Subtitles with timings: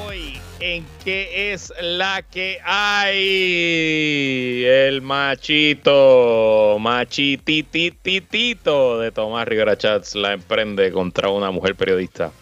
[0.00, 4.64] hoy en qué es la que hay.
[4.64, 12.32] El machito, machitititito de Tomás Rivera Chats la emprende contra una mujer periodista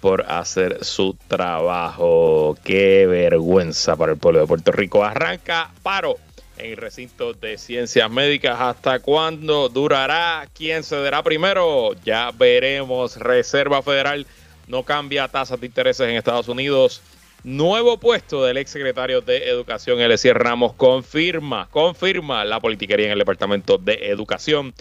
[0.00, 2.56] por hacer su trabajo.
[2.64, 5.04] Qué vergüenza para el pueblo de Puerto Rico.
[5.04, 6.16] Arranca paro
[6.58, 8.60] en el recinto de ciencias médicas.
[8.60, 10.48] ¿Hasta cuándo durará?
[10.54, 11.92] ¿Quién cederá primero?
[12.04, 13.16] Ya veremos.
[13.16, 14.26] Reserva Federal
[14.66, 17.02] no cambia tasas de intereses en Estados Unidos.
[17.42, 23.76] Nuevo puesto del exsecretario de Educación, Eliezer Ramos, confirma, confirma la politiquería en el Departamento
[23.76, 24.72] de Educación.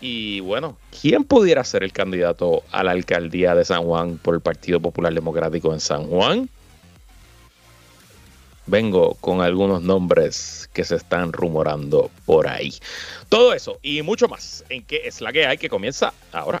[0.00, 4.40] Y bueno, ¿quién pudiera ser el candidato a la alcaldía de San Juan por el
[4.40, 6.50] Partido Popular Democrático en San Juan?
[8.66, 12.74] Vengo con algunos nombres que se están rumorando por ahí.
[13.30, 16.60] Todo eso y mucho más en qué es la que hay que comienza ahora.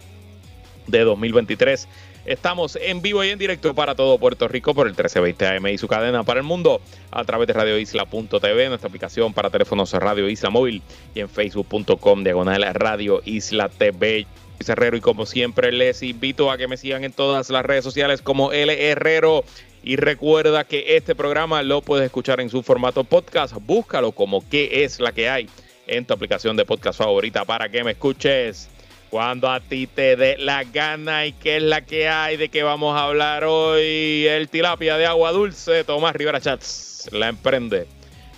[0.87, 1.87] de 2023.
[2.25, 5.77] Estamos en vivo y en directo para todo Puerto Rico por el 1320 AM y
[5.77, 6.79] su cadena para el mundo
[7.09, 10.83] a través de radioisla.tv, nuestra aplicación para teléfonos Radio Isla Móvil
[11.15, 14.27] y en facebook.com diagonal Radio Isla TV.
[14.67, 18.21] Herrero y como siempre les invito a que me sigan en todas las redes sociales
[18.21, 19.43] como L Herrero
[19.83, 24.83] y recuerda que este programa lo puedes escuchar en su formato podcast, búscalo como qué
[24.83, 25.49] es la que hay
[25.87, 28.69] en tu aplicación de podcast favorita para que me escuches
[29.11, 32.63] cuando a ti te dé la gana y qué es la que hay, de qué
[32.63, 34.25] vamos a hablar hoy.
[34.25, 37.87] El tilapia de agua dulce, Tomás Rivera Chats, la emprende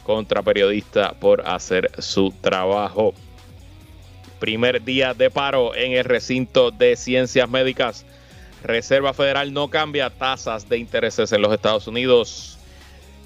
[0.03, 3.13] contra periodista por hacer su trabajo.
[4.39, 8.03] Primer día de paro en el recinto de ciencias médicas.
[8.63, 12.57] Reserva Federal no cambia tasas de intereses en los Estados Unidos.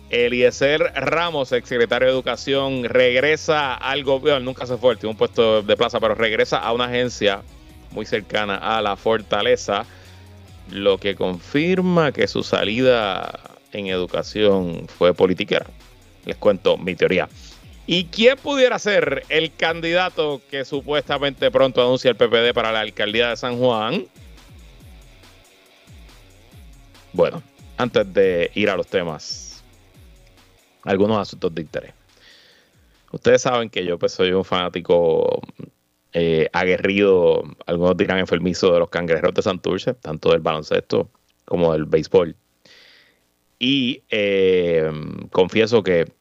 [0.09, 5.75] Eliezer Ramos, exsecretario de Educación, regresa al gobierno, nunca se fue, tiene un puesto de
[5.75, 7.41] plaza, pero regresa a una agencia
[7.91, 9.85] muy cercana a la fortaleza,
[10.71, 13.39] lo que confirma que su salida
[13.73, 15.65] en educación fue politiquera.
[16.25, 17.27] Les cuento mi teoría.
[17.85, 23.29] ¿Y quién pudiera ser el candidato que supuestamente pronto anuncia el PPD para la alcaldía
[23.29, 24.05] de San Juan?
[27.13, 27.41] Bueno,
[27.77, 29.46] antes de ir a los temas
[30.87, 31.93] algunos asuntos de interés.
[33.11, 35.41] Ustedes saben que yo pues, soy un fanático
[36.13, 41.09] eh, aguerrido, algunos dirán enfermizo de los cangrejeros de Santurce, tanto del baloncesto
[41.45, 42.35] como del béisbol.
[43.59, 44.89] Y eh,
[45.31, 46.11] confieso que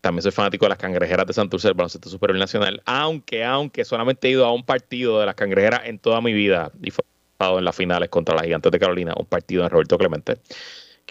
[0.00, 4.28] también soy fanático de las cangrejeras de Santurce del baloncesto superior nacional, aunque, aunque solamente
[4.28, 7.04] he ido a un partido de las cangrejeras en toda mi vida y fue
[7.40, 10.38] en las finales contra las gigantes de Carolina, un partido de Roberto Clemente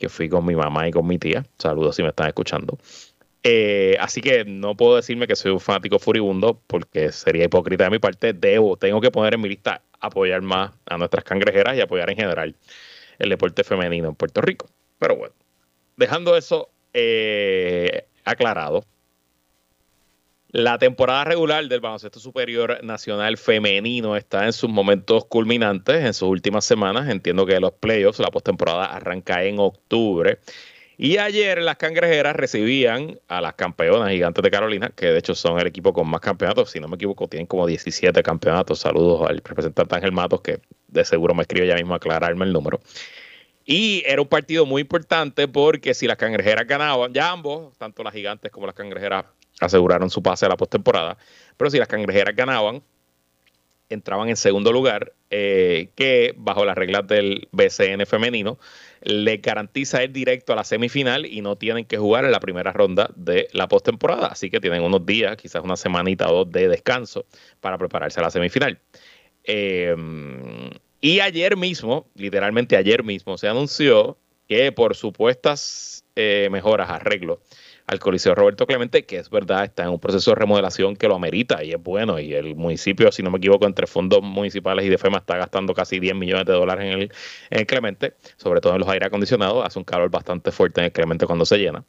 [0.01, 1.45] que fui con mi mamá y con mi tía.
[1.59, 2.77] Saludos si me están escuchando.
[3.43, 7.91] Eh, así que no puedo decirme que soy un fanático furibundo porque sería hipócrita de
[7.91, 8.33] mi parte.
[8.33, 12.17] Debo, tengo que poner en mi lista apoyar más a nuestras cangrejeras y apoyar en
[12.17, 12.55] general
[13.19, 14.67] el deporte femenino en Puerto Rico.
[14.97, 15.35] Pero bueno,
[15.97, 18.83] dejando eso eh, aclarado,
[20.53, 26.27] la temporada regular del baloncesto superior nacional femenino está en sus momentos culminantes, en sus
[26.27, 27.07] últimas semanas.
[27.09, 30.39] Entiendo que los playoffs, la postemporada arranca en octubre.
[30.97, 35.57] Y ayer las cangrejeras recibían a las campeonas gigantes de Carolina, que de hecho son
[35.57, 36.69] el equipo con más campeonatos.
[36.69, 38.79] Si no me equivoco, tienen como 17 campeonatos.
[38.79, 42.51] Saludos al representante Ángel Matos, que de seguro me escribe ya mismo a aclararme el
[42.51, 42.81] número.
[43.63, 48.13] Y era un partido muy importante porque si las cangrejeras ganaban, ya ambos, tanto las
[48.13, 49.25] gigantes como las cangrejeras,
[49.65, 51.17] aseguraron su pase a la postemporada.
[51.57, 52.81] Pero si las cangrejeras ganaban,
[53.89, 58.57] entraban en segundo lugar, eh, que bajo las reglas del BCN femenino
[59.01, 62.71] le garantiza el directo a la semifinal y no tienen que jugar en la primera
[62.71, 64.27] ronda de la postemporada.
[64.27, 67.25] Así que tienen unos días, quizás una semanita o dos de descanso
[67.59, 68.79] para prepararse a la semifinal.
[69.43, 69.95] Eh,
[71.01, 77.39] y ayer mismo, literalmente ayer mismo, se anunció que por supuestas eh, mejoras, arreglos
[77.87, 81.15] al Coliseo Roberto Clemente, que es verdad, está en un proceso de remodelación que lo
[81.15, 82.19] amerita y es bueno.
[82.19, 85.73] Y el municipio, si no me equivoco, entre fondos municipales y de FEMA está gastando
[85.73, 87.11] casi 10 millones de dólares en el,
[87.49, 89.65] en Clemente, sobre todo en los aire acondicionados.
[89.65, 91.83] Hace un calor bastante fuerte en el Clemente cuando se llena.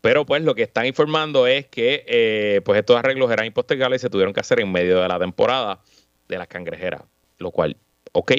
[0.00, 4.02] Pero pues lo que están informando es que eh, pues estos arreglos eran impostergables y
[4.02, 5.80] se tuvieron que hacer en medio de la temporada
[6.28, 7.02] de las cangrejeras,
[7.38, 7.76] lo cual
[8.12, 8.32] ok,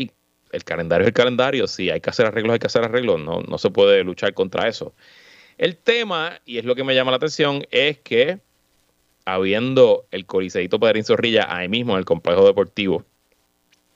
[0.51, 3.41] el calendario es el calendario, si hay que hacer arreglos, hay que hacer arreglos, no,
[3.41, 4.93] no se puede luchar contra eso.
[5.63, 8.41] El tema, y es lo que me llama la atención, es que
[9.23, 13.05] habiendo el Coliseíto Pedrín Zorrilla ahí mismo en el complejo deportivo,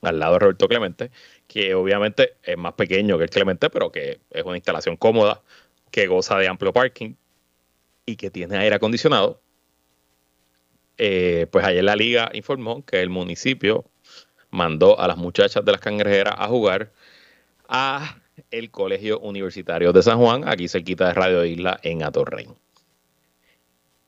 [0.01, 1.11] al lado de Roberto Clemente,
[1.45, 5.41] que obviamente es más pequeño que el Clemente, pero que es una instalación cómoda,
[5.91, 7.15] que goza de amplio parking
[8.05, 9.41] y que tiene aire acondicionado.
[10.97, 13.83] Eh, pues ayer la liga informó que el municipio
[14.51, 16.93] mandó a las muchachas de las cangrejeras a jugar
[17.67, 22.47] a el Colegio Universitario de San Juan, aquí cerquita de Radio Isla en Atorrey.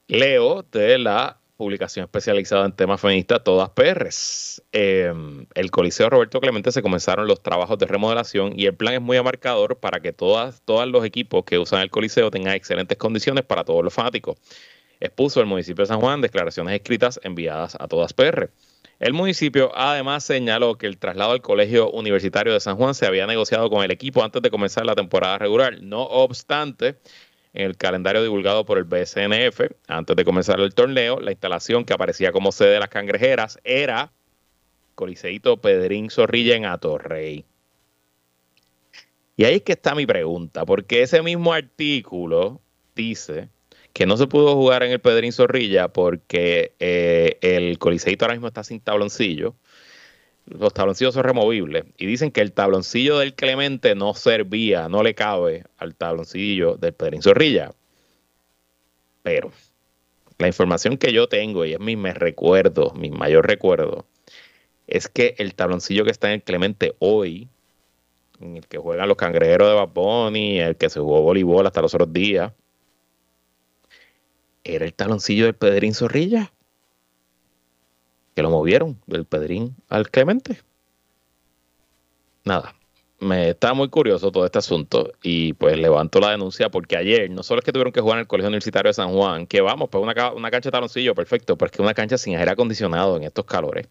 [0.07, 4.63] Leo de la publicación especializada en temas feministas, todas PRs.
[4.71, 9.01] Em, el Coliseo Roberto Clemente se comenzaron los trabajos de remodelación y el plan es
[9.01, 13.43] muy amarcador para que todas, todos los equipos que usan el Coliseo tengan excelentes condiciones
[13.43, 14.37] para todos los fanáticos.
[15.01, 18.49] Expuso el municipio de San Juan declaraciones escritas enviadas a todas PR.
[18.99, 23.25] El municipio además señaló que el traslado al Colegio Universitario de San Juan se había
[23.27, 25.81] negociado con el equipo antes de comenzar la temporada regular.
[25.81, 26.97] No obstante,
[27.53, 31.93] en el calendario divulgado por el BSNF, antes de comenzar el torneo, la instalación que
[31.93, 34.11] aparecía como sede de las cangrejeras era
[34.95, 37.45] Coliseito Pedrín Zorrilla en Atorrey.
[39.37, 42.59] Y ahí es que está mi pregunta, porque ese mismo artículo
[42.95, 43.47] dice
[43.93, 48.47] que no se pudo jugar en el Pedrín Zorrilla porque eh, el Coliseito ahora mismo
[48.47, 49.55] está sin tabloncillo.
[50.45, 55.13] Los tabloncillos son removibles y dicen que el tabloncillo del Clemente no servía, no le
[55.13, 57.71] cabe al tabloncillo del Pedrín Zorrilla.
[59.21, 59.51] Pero
[60.39, 64.05] la información que yo tengo, y es mi recuerdo, mi mayor recuerdo,
[64.87, 67.47] es que el tabloncillo que está en el Clemente hoy,
[68.39, 71.93] en el que juegan los cangrejeros de Baboni, el que se jugó voleibol hasta los
[71.93, 72.53] otros días,
[74.75, 76.51] era el taloncillo del Pedrín Zorrilla.
[78.35, 80.61] Que lo movieron del Pedrín al Clemente.
[82.45, 82.75] Nada,
[83.19, 87.43] me está muy curioso todo este asunto y pues levanto la denuncia porque ayer no
[87.43, 89.89] solo es que tuvieron que jugar en el Colegio Universitario de San Juan, que vamos,
[89.89, 93.17] pues una, una cancha de taloncillo, perfecto, pero es que una cancha sin aire acondicionado
[93.17, 93.87] en estos calores.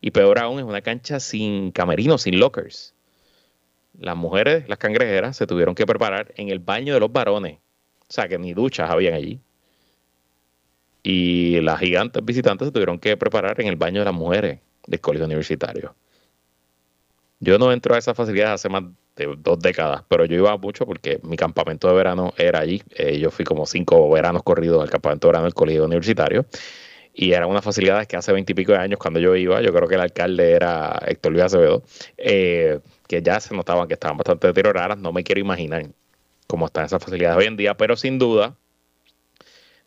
[0.00, 2.94] Y peor aún, es una cancha sin camerinos, sin lockers.
[3.98, 7.58] Las mujeres, las cangrejeras, se tuvieron que preparar en el baño de los varones.
[8.08, 9.40] O sea, que ni duchas habían allí
[11.02, 15.00] y las gigantes visitantes se tuvieron que preparar en el baño de las mujeres del
[15.00, 15.94] colegio universitario.
[17.40, 18.84] Yo no entro a esas facilidades hace más
[19.16, 22.82] de dos décadas, pero yo iba mucho porque mi campamento de verano era allí.
[22.90, 26.44] Eh, yo fui como cinco veranos corridos al campamento de verano del colegio universitario
[27.14, 29.94] y eran unas facilidades que hace veintipico de años cuando yo iba, yo creo que
[29.96, 31.82] el alcalde era Héctor Luis Acevedo,
[32.16, 34.98] eh, que ya se notaban que estaban bastante deterioradas.
[34.98, 35.86] No me quiero imaginar
[36.46, 38.56] cómo están esas facilidades hoy en día, pero sin duda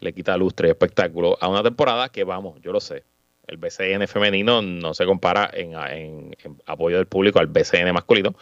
[0.03, 3.03] le quita lustre y espectáculo a una temporada que, vamos, yo lo sé,
[3.47, 6.35] el BCN femenino no se compara en,
[6.65, 8.35] apoyo del público al BCN masculino,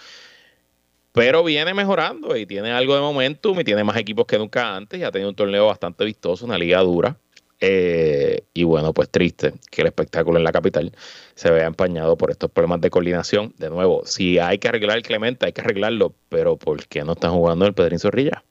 [1.11, 4.99] pero viene mejorando y tiene algo de momentum y tiene más equipos que nunca antes
[4.99, 7.17] y ha tenido un torneo bastante vistoso, una liga dura.
[7.63, 10.91] Eh, y bueno, pues triste que el espectáculo en la capital
[11.35, 13.53] se vea empañado por estos problemas de coordinación.
[13.57, 17.13] De nuevo, si hay que arreglar el Clemente, hay que arreglarlo, pero ¿por qué no
[17.13, 18.43] están jugando el Pedrín Zorrilla?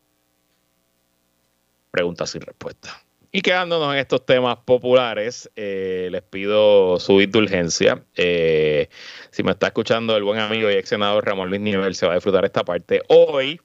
[1.91, 3.03] Preguntas sin respuesta.
[3.33, 8.03] Y quedándonos en estos temas populares, eh, les pido su indulgencia.
[8.17, 8.89] Eh,
[9.31, 12.12] si me está escuchando el buen amigo y ex senador Ramón Luis Nivel, se va
[12.12, 13.03] a disfrutar esta parte.
[13.07, 13.61] Hoy,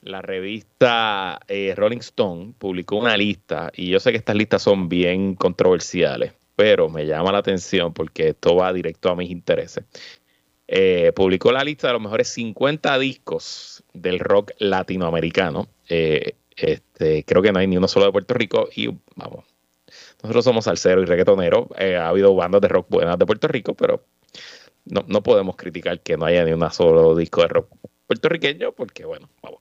[0.00, 4.88] la revista eh, Rolling Stone publicó una lista, y yo sé que estas listas son
[4.88, 9.84] bien controversiales, pero me llama la atención porque esto va directo a mis intereses.
[11.14, 15.68] publicó la lista de los mejores 50 discos del rock latinoamericano.
[16.56, 19.44] Este, creo que no hay ni uno solo de Puerto Rico y vamos,
[20.22, 21.68] nosotros somos salsero y reggaetonero.
[21.78, 24.04] Eh, ha habido bandas de rock buenas de Puerto Rico, pero
[24.84, 27.68] no, no podemos criticar que no haya ni un solo disco de rock
[28.06, 29.60] puertorriqueño, porque bueno, vamos.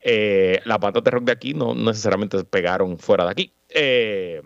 [0.00, 3.52] Eh, las bandas de rock de aquí no necesariamente pegaron fuera de aquí.
[3.70, 4.42] Eh,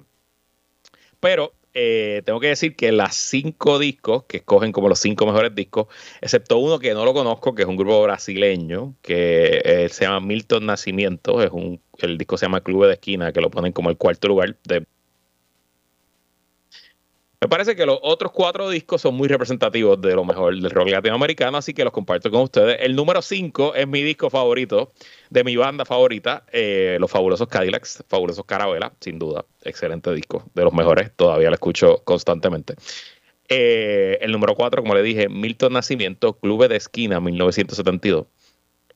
[1.21, 5.55] pero eh, tengo que decir que las cinco discos que escogen como los cinco mejores
[5.55, 5.87] discos,
[6.21, 10.21] excepto uno que no lo conozco, que es un grupo brasileño, que eh, se llama
[10.21, 13.91] Milton Nacimiento, es un, el disco se llama Club de Esquina, que lo ponen como
[13.91, 14.85] el cuarto lugar de
[17.43, 20.91] me parece que los otros cuatro discos son muy representativos de lo mejor del rock
[20.91, 22.77] latinoamericano, así que los comparto con ustedes.
[22.81, 24.93] El número 5 es mi disco favorito
[25.31, 29.47] de mi banda favorita, eh, Los Fabulosos Cadillacs, Fabulosos Carabela, sin duda.
[29.63, 32.75] Excelente disco, de los mejores, todavía lo escucho constantemente.
[33.49, 38.27] Eh, el número 4, como le dije, Milton Nacimiento, Club de Esquina, 1972.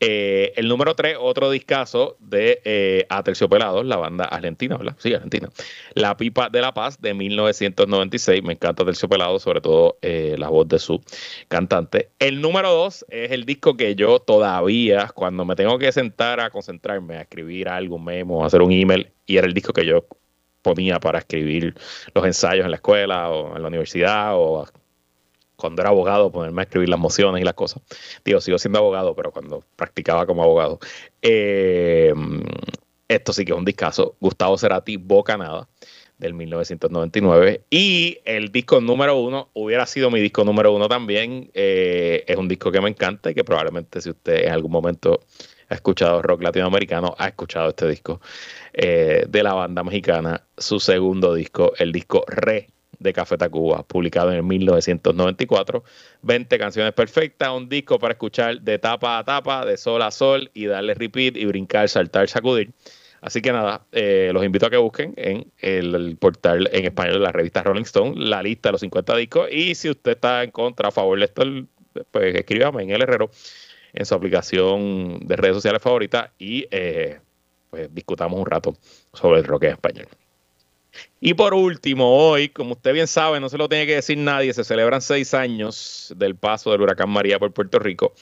[0.07, 4.97] Eh, el número 3, otro discazo de eh, Aterciopelados, la banda argentina, ¿verdad?
[4.99, 5.49] Sí, argentina.
[5.95, 8.43] La Pipa de la Paz de 1996.
[8.43, 11.01] Me encanta Aterciopelados, sobre todo eh, la voz de su
[11.49, 12.11] cantante.
[12.19, 16.51] El número 2 es el disco que yo todavía, cuando me tengo que sentar a
[16.51, 20.05] concentrarme, a escribir algo, memo, a hacer un email, y era el disco que yo
[20.61, 21.75] ponía para escribir
[22.15, 24.67] los ensayos en la escuela o en la universidad o
[25.65, 27.83] cuando era abogado, ponerme a escribir las mociones y las cosas.
[28.23, 30.79] Digo, sigo siendo abogado, pero cuando practicaba como abogado.
[31.23, 32.13] Eh,
[33.09, 34.15] esto sí que es un discazo.
[34.21, 35.67] Gustavo Cerati, Boca Nada,
[36.19, 37.63] del 1999.
[37.71, 41.51] Y el disco número uno hubiera sido mi disco número uno también.
[41.55, 45.21] Eh, es un disco que me encanta y que probablemente si usted en algún momento
[45.71, 48.21] ha escuchado rock latinoamericano, ha escuchado este disco
[48.75, 52.69] eh, de la banda mexicana, su segundo disco, el disco Re
[53.05, 55.85] de Café Tacuba, publicado en el 1994.
[56.23, 60.51] 20 canciones perfectas, un disco para escuchar de tapa a tapa, de sol a sol
[60.55, 62.73] y darle repeat y brincar, saltar, sacudir.
[63.21, 67.21] Así que nada, eh, los invito a que busquen en el, portal en español de
[67.21, 69.49] la revista Rolling Stone la lista de los 50 discos.
[69.53, 71.43] Y si usted está en contra, a favor de esto,
[72.11, 73.31] pues escríbame en el Herrero
[73.93, 77.21] en su aplicación de redes sociales favorita y eh,
[77.71, 78.77] pues discutamos un rato
[79.13, 80.09] sobre el rock en español.
[81.21, 84.53] Y por último, hoy, como usted bien sabe, no se lo tiene que decir nadie,
[84.53, 88.15] se celebran seis años del paso del huracán María por Puerto Rico.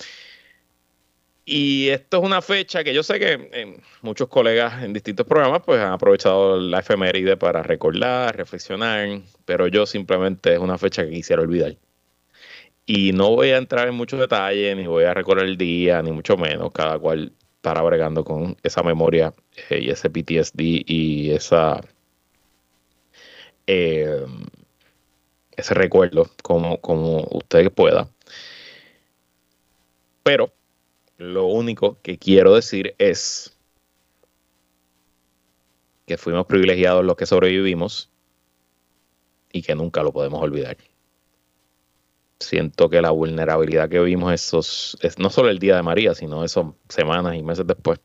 [1.44, 5.62] Y esto es una fecha que yo sé que eh, muchos colegas en distintos programas
[5.64, 11.10] pues han aprovechado la efeméride para recordar, reflexionar, pero yo simplemente es una fecha que
[11.10, 11.76] quisiera olvidar.
[12.86, 16.12] Y no voy a entrar en muchos detalles, ni voy a recordar el día, ni
[16.12, 19.32] mucho menos, cada cual para bregando con esa memoria
[19.70, 21.80] eh, y ese PTSD y esa
[23.66, 24.26] eh,
[25.56, 28.08] ese recuerdo como, como usted pueda.
[30.22, 30.52] Pero
[31.18, 33.56] lo único que quiero decir es
[36.06, 38.10] que fuimos privilegiados los que sobrevivimos
[39.52, 40.76] y que nunca lo podemos olvidar.
[42.40, 46.44] Siento que la vulnerabilidad que vimos esos, es no solo el día de María, sino
[46.44, 48.00] esas semanas y meses después,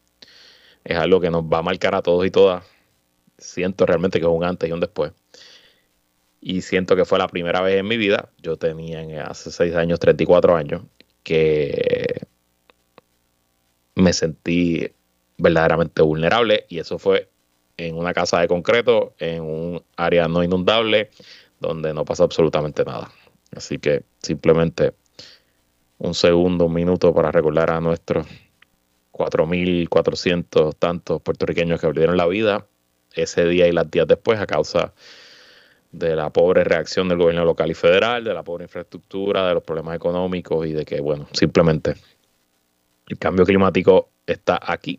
[0.83, 2.63] es algo que nos va a marcar a todos y todas.
[3.37, 5.11] Siento realmente que es un antes y un después
[6.47, 9.99] y siento que fue la primera vez en mi vida, yo tenía hace seis años,
[9.99, 10.81] 34 años,
[11.21, 12.21] que
[13.95, 14.89] me sentí
[15.37, 17.27] verdaderamente vulnerable y eso fue
[17.75, 21.09] en una casa de concreto, en un área no inundable,
[21.59, 23.11] donde no pasa absolutamente nada.
[23.53, 24.93] Así que simplemente
[25.97, 28.25] un segundo, un minuto para recordar a nuestros
[29.11, 32.67] 4.400 tantos puertorriqueños que perdieron la vida
[33.15, 34.93] ese día y las días después a causa
[35.97, 39.63] de la pobre reacción del gobierno local y federal, de la pobre infraestructura, de los
[39.63, 41.95] problemas económicos y de que, bueno, simplemente
[43.07, 44.97] el cambio climático está aquí.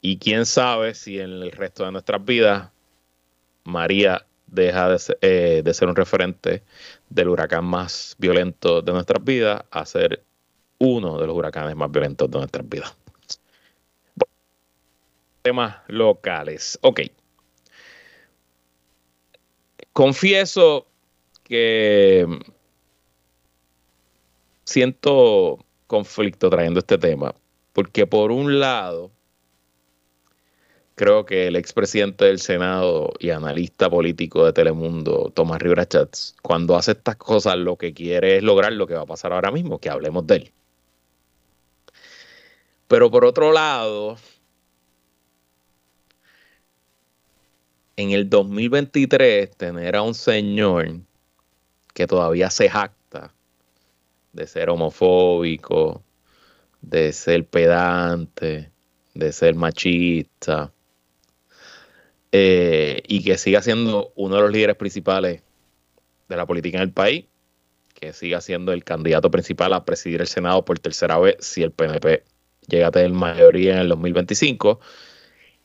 [0.00, 2.70] Y quién sabe si en el resto de nuestras vidas
[3.64, 6.62] María deja de ser, eh, un referente
[7.08, 10.22] del huracán más violento de nuestras vidas a ser
[10.78, 12.96] uno de los huracanes más violentos de nuestras vidas.
[15.42, 16.78] temas locales.
[16.82, 17.00] Ok
[19.94, 20.86] confieso
[21.44, 22.26] que
[24.64, 27.34] siento conflicto trayendo este tema,
[27.72, 29.12] porque por un lado,
[30.96, 36.76] creo que el expresidente del Senado y analista político de Telemundo, Tomás Rivera Chats, cuando
[36.76, 39.78] hace estas cosas, lo que quiere es lograr lo que va a pasar ahora mismo,
[39.78, 40.52] que hablemos de él.
[42.88, 44.16] Pero por otro lado,
[47.96, 51.00] en el 2023 tener a un señor
[51.92, 53.32] que todavía se jacta
[54.32, 56.02] de ser homofóbico,
[56.80, 58.70] de ser pedante,
[59.14, 60.72] de ser machista,
[62.32, 65.42] eh, y que siga siendo uno de los líderes principales
[66.28, 67.26] de la política en el país,
[67.94, 71.70] que siga siendo el candidato principal a presidir el Senado por tercera vez si el
[71.70, 72.24] PNP
[72.66, 74.80] llega a tener mayoría en el 2025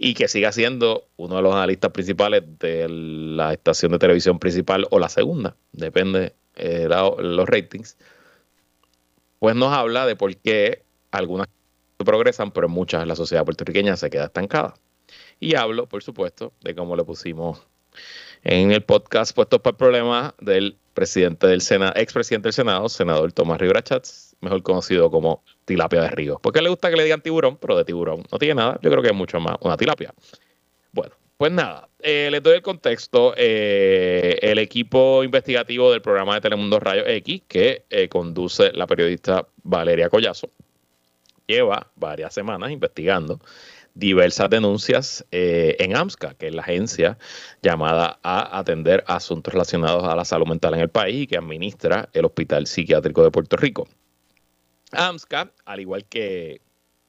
[0.01, 4.87] y que siga siendo uno de los analistas principales de la estación de televisión principal
[4.91, 7.97] o la segunda, depende de eh, los ratings,
[9.39, 11.47] pues nos habla de por qué algunas
[11.97, 14.73] progresan, pero muchas la sociedad puertorriqueña se queda estancada.
[15.41, 17.67] Y hablo, por supuesto, de cómo le pusimos
[18.43, 23.33] en el podcast puestos para el problema del presidente del Senado, expresidente del Senado, senador
[23.33, 26.39] Tomás Rivera Chats, mejor conocido como tilapia de río.
[26.41, 28.79] Porque le gusta que le digan tiburón, pero de tiburón no tiene nada.
[28.81, 30.13] Yo creo que es mucho más una tilapia.
[30.91, 33.33] Bueno, pues nada, eh, les doy el contexto.
[33.37, 39.47] Eh, el equipo investigativo del programa de Telemundo Rayo X, que eh, conduce la periodista
[39.61, 40.49] Valeria Collazo,
[41.45, 43.39] lleva varias semanas investigando
[43.93, 47.17] diversas denuncias en AMSCA, que es la agencia
[47.61, 52.07] llamada a atender asuntos relacionados a la salud mental en el país y que administra
[52.13, 53.87] el Hospital Psiquiátrico de Puerto Rico.
[54.91, 56.61] AMSCA, al igual que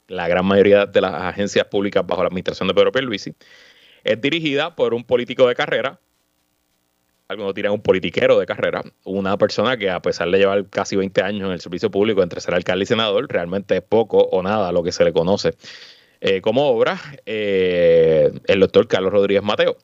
[0.09, 3.35] la gran mayoría de las agencias públicas bajo la administración de Pedro Pierluisi,
[4.05, 6.01] es dirigida por un político de carrera,
[7.29, 11.23] algunos tiran un politiquero de carrera, una persona que a pesar de llevar casi 20
[11.23, 14.73] años en el servicio público entre ser alcalde y senador, realmente es poco o nada
[14.73, 15.55] lo que se le conoce
[16.21, 19.77] eh, como obra, eh, el doctor Carlos Rodríguez Mateo.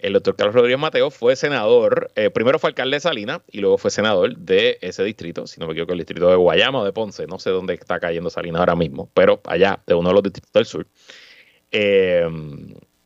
[0.00, 3.76] El doctor Carlos Rodríguez Mateo fue senador, eh, primero fue alcalde de Salinas y luego
[3.76, 6.92] fue senador de ese distrito, si no me equivoco, el distrito de Guayama o de
[6.92, 10.22] Ponce, no sé dónde está cayendo Salinas ahora mismo, pero allá, de uno de los
[10.22, 10.86] distritos del sur.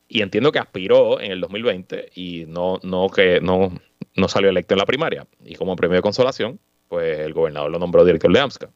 [0.09, 3.73] y entiendo que aspiró en el 2020 y no, no, que, no,
[4.17, 5.27] no salió electo en la primaria.
[5.45, 8.71] Y como premio de consolación, pues el gobernador lo nombró director de AMSCA.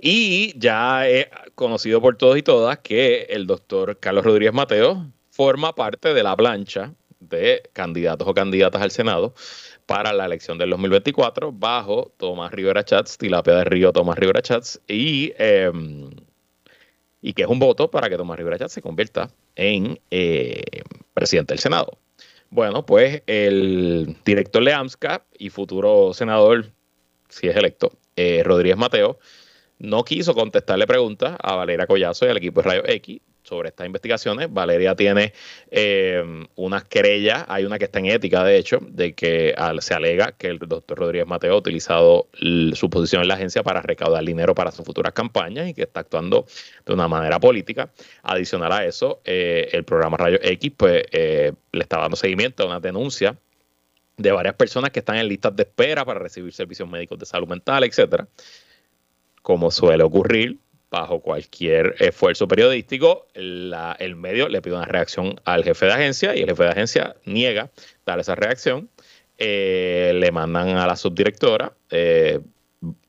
[0.00, 5.74] Y ya he conocido por todos y todas que el doctor Carlos Rodríguez Mateo forma
[5.74, 9.34] parte de la plancha de candidatos o candidatas al Senado
[9.86, 14.80] para la elección del 2024 bajo Tomás Rivera Chats, Tilapia de Río Tomás Rivera Chats,
[14.86, 16.10] y, em,
[17.22, 20.62] y que es un voto para que Tomás Rivera Chats se convierta en eh,
[21.14, 21.98] presidente del Senado.
[22.50, 26.66] Bueno, pues el director de AMSCA y futuro senador,
[27.30, 29.18] si es electo, eh, Rodríguez Mateo,
[29.78, 33.86] no quiso contestarle preguntas a Valeria Collazo y al equipo de Rayo X sobre estas
[33.86, 34.52] investigaciones.
[34.52, 35.32] Valeria tiene
[35.70, 36.22] eh,
[36.54, 40.48] unas querellas, hay una que está en ética, de hecho, de que se alega que
[40.48, 42.28] el doctor Rodríguez Mateo ha utilizado
[42.74, 46.00] su posición en la agencia para recaudar dinero para sus futuras campañas y que está
[46.00, 46.46] actuando
[46.86, 47.90] de una manera política.
[48.22, 52.66] Adicional a eso, eh, el programa Rayo X pues, eh, le está dando seguimiento a
[52.66, 53.36] una denuncia
[54.16, 57.48] de varias personas que están en listas de espera para recibir servicios médicos de salud
[57.48, 58.28] mental, etcétera
[59.42, 60.58] como suele ocurrir
[60.92, 66.42] bajo cualquier esfuerzo periodístico, el medio le pide una reacción al jefe de agencia y
[66.42, 67.70] el jefe de agencia niega
[68.04, 68.90] dar esa reacción.
[69.38, 72.40] Eh, le mandan a la subdirectora, eh,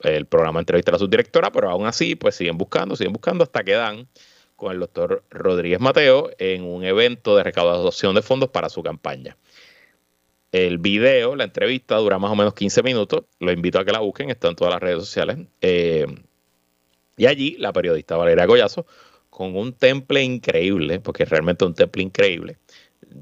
[0.02, 3.64] el programa entrevista a la subdirectora, pero aún así, pues siguen buscando, siguen buscando hasta
[3.66, 4.08] que dan
[4.56, 9.36] con el doctor Rodríguez Mateo en un evento de recaudación de fondos para su campaña.
[10.54, 13.26] El video, la entrevista, dura más o menos 15 minutos.
[13.40, 15.40] Lo invito a que la busquen, está en todas las redes sociales.
[15.60, 16.06] Eh,
[17.18, 18.86] y allí la periodista Valeria Goyazo,
[19.30, 22.58] con un temple increíble, porque realmente un temple increíble,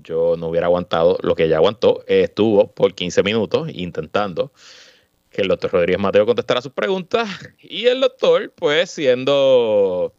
[0.03, 4.51] yo no hubiera aguantado lo que ella aguantó, estuvo por 15 minutos intentando
[5.29, 10.13] que el doctor Rodríguez Mateo contestara sus preguntas y el doctor, pues siendo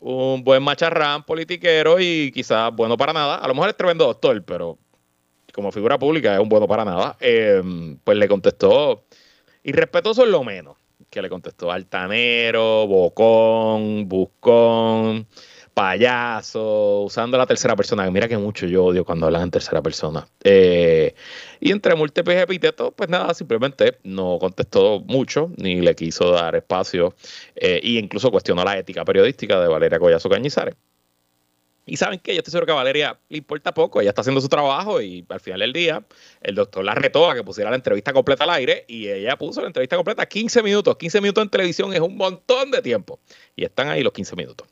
[0.00, 4.42] un buen macharrán politiquero y quizás bueno para nada, a lo mejor es tremendo doctor,
[4.44, 4.78] pero
[5.52, 7.62] como figura pública es un bueno para nada, eh,
[8.02, 9.04] pues le contestó,
[9.62, 10.78] irrespetuoso es lo menos,
[11.10, 15.26] que le contestó altanero, bocón, buscón,
[15.74, 20.26] payaso, usando la tercera persona, mira que mucho yo odio cuando hablan en tercera persona.
[20.44, 21.14] Eh,
[21.60, 27.14] y entre múltiples epítetos, pues nada, simplemente no contestó mucho, ni le quiso dar espacio,
[27.54, 30.76] e incluso cuestionó la ética periodística de Valeria Collazo Cañizares.
[31.86, 34.40] Y saben que yo estoy seguro que a Valeria le importa poco, ella está haciendo
[34.40, 36.04] su trabajo y al final del día
[36.40, 39.60] el doctor la retó a que pusiera la entrevista completa al aire y ella puso
[39.60, 40.96] la entrevista completa 15 minutos.
[40.96, 43.18] 15 minutos en televisión es un montón de tiempo.
[43.56, 44.68] Y están ahí los 15 minutos.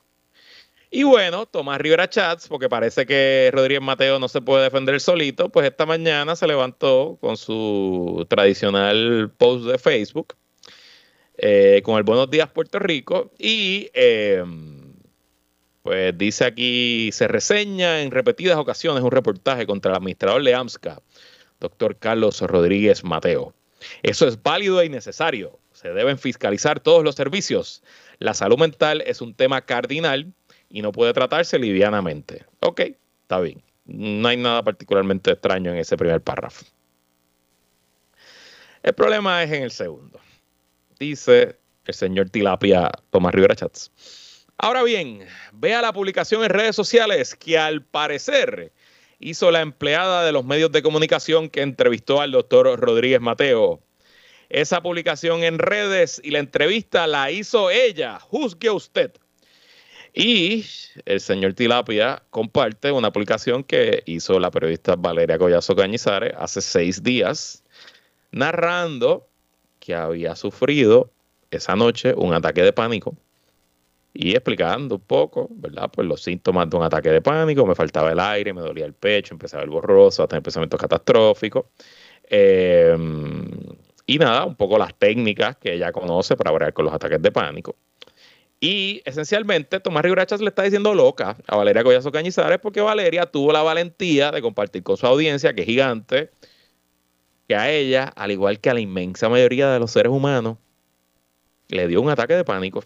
[0.90, 5.51] Y bueno, Tomás Rivera Chats, porque parece que Rodríguez Mateo no se puede defender solito,
[5.51, 10.35] pues esta mañana se levantó con su tradicional post de Facebook
[11.37, 13.90] eh, con el Buenos Días Puerto Rico y...
[13.92, 14.44] Eh,
[15.83, 21.01] pues dice aquí, se reseña en repetidas ocasiones un reportaje contra el administrador de AMSCA,
[21.61, 23.55] doctor Carlos Rodríguez Mateo.
[24.03, 25.59] Eso es válido y necesario.
[25.73, 27.83] Se deben fiscalizar todos los servicios.
[28.19, 30.33] La salud mental es un tema cardinal
[30.69, 32.45] y no puede tratarse livianamente.
[32.61, 32.81] Ok,
[33.23, 33.62] está bien.
[33.85, 36.64] No hay nada particularmente extraño en ese primer párrafo.
[38.83, 40.21] El problema es en el segundo.
[40.99, 43.91] Dice el señor Tilapia Tomás Rivera Chats.
[44.61, 48.73] Ahora bien, vea la publicación en redes sociales que al parecer
[49.21, 53.81] hizo la empleada de los medios de comunicación que entrevistó al doctor Rodríguez Mateo.
[54.49, 59.12] Esa publicación en redes y la entrevista la hizo ella, juzgue usted.
[60.12, 60.66] Y
[61.05, 67.05] el señor Tilapia comparte una publicación que hizo la periodista Valeria Collazo Cañizares hace seis
[67.05, 67.62] días,
[68.33, 69.29] narrando
[69.79, 71.12] que había sufrido
[71.53, 73.16] esa noche un ataque de pánico
[74.14, 75.90] y explicando un poco, ¿verdad?
[75.92, 78.94] Pues los síntomas de un ataque de pánico, me faltaba el aire, me dolía el
[78.94, 81.66] pecho, empezaba el borroso, a tener pensamientos catastróficos.
[82.25, 83.49] Em,
[84.07, 87.31] y nada, un poco las técnicas que ella conoce para bregar con los ataques de
[87.31, 87.77] pánico.
[88.61, 93.53] Y esencialmente Tomás Rivera le está diciendo loca a Valeria Collazo Cañizares porque Valeria tuvo
[93.53, 96.31] la valentía de compartir con su audiencia, que es gigante,
[97.47, 100.59] que a ella, al igual que a la inmensa mayoría de los seres humanos,
[101.68, 102.83] le dio un ataque de pánico.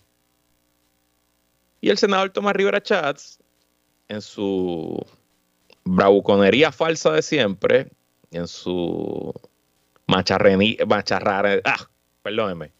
[1.82, 3.40] Y el senador Tomás Rivera Chats,
[4.06, 5.04] en su
[5.84, 7.90] bravuconería falsa de siempre,
[8.30, 9.34] en su
[10.06, 11.90] macharrar, ah,
[12.22, 12.70] perdónenme,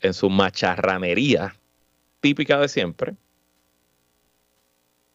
[0.00, 1.54] en su macharranería
[2.18, 3.14] típica de siempre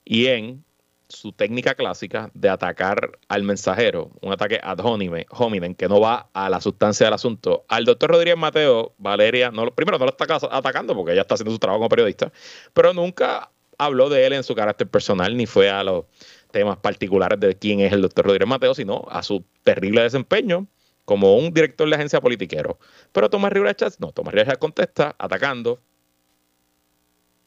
[0.06, 0.64] y en
[1.10, 6.50] su técnica clásica de atacar al mensajero, un ataque ad hominem, que no va a
[6.50, 7.66] la sustancia del asunto.
[7.70, 11.60] Al doctor Rodríguez Mateo, Valeria, primero no lo está atacando porque ella está haciendo su
[11.60, 12.32] trabajo como periodista,
[12.74, 16.06] pero nunca habló de él en su carácter personal ni fue a los
[16.52, 20.68] temas particulares de quién es el doctor Rodríguez Mateo, sino a su terrible desempeño
[21.06, 22.80] como un director de agencia politiquero.
[23.14, 25.80] Pero Tomás Rivera Chats, no, Tomás Rivera contesta atacando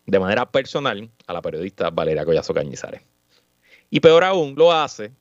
[0.07, 3.03] de manera personal a la periodista Valeria Collazo Cañizares.
[3.91, 5.13] Y peor aún, lo hace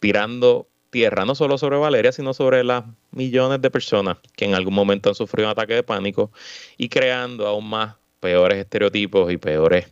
[0.00, 4.74] tirando tierra no solo sobre Valeria, sino sobre las millones de personas que en algún
[4.74, 6.32] momento han sufrido un ataque de pánico
[6.76, 9.86] y creando aún más peores estereotipos y peores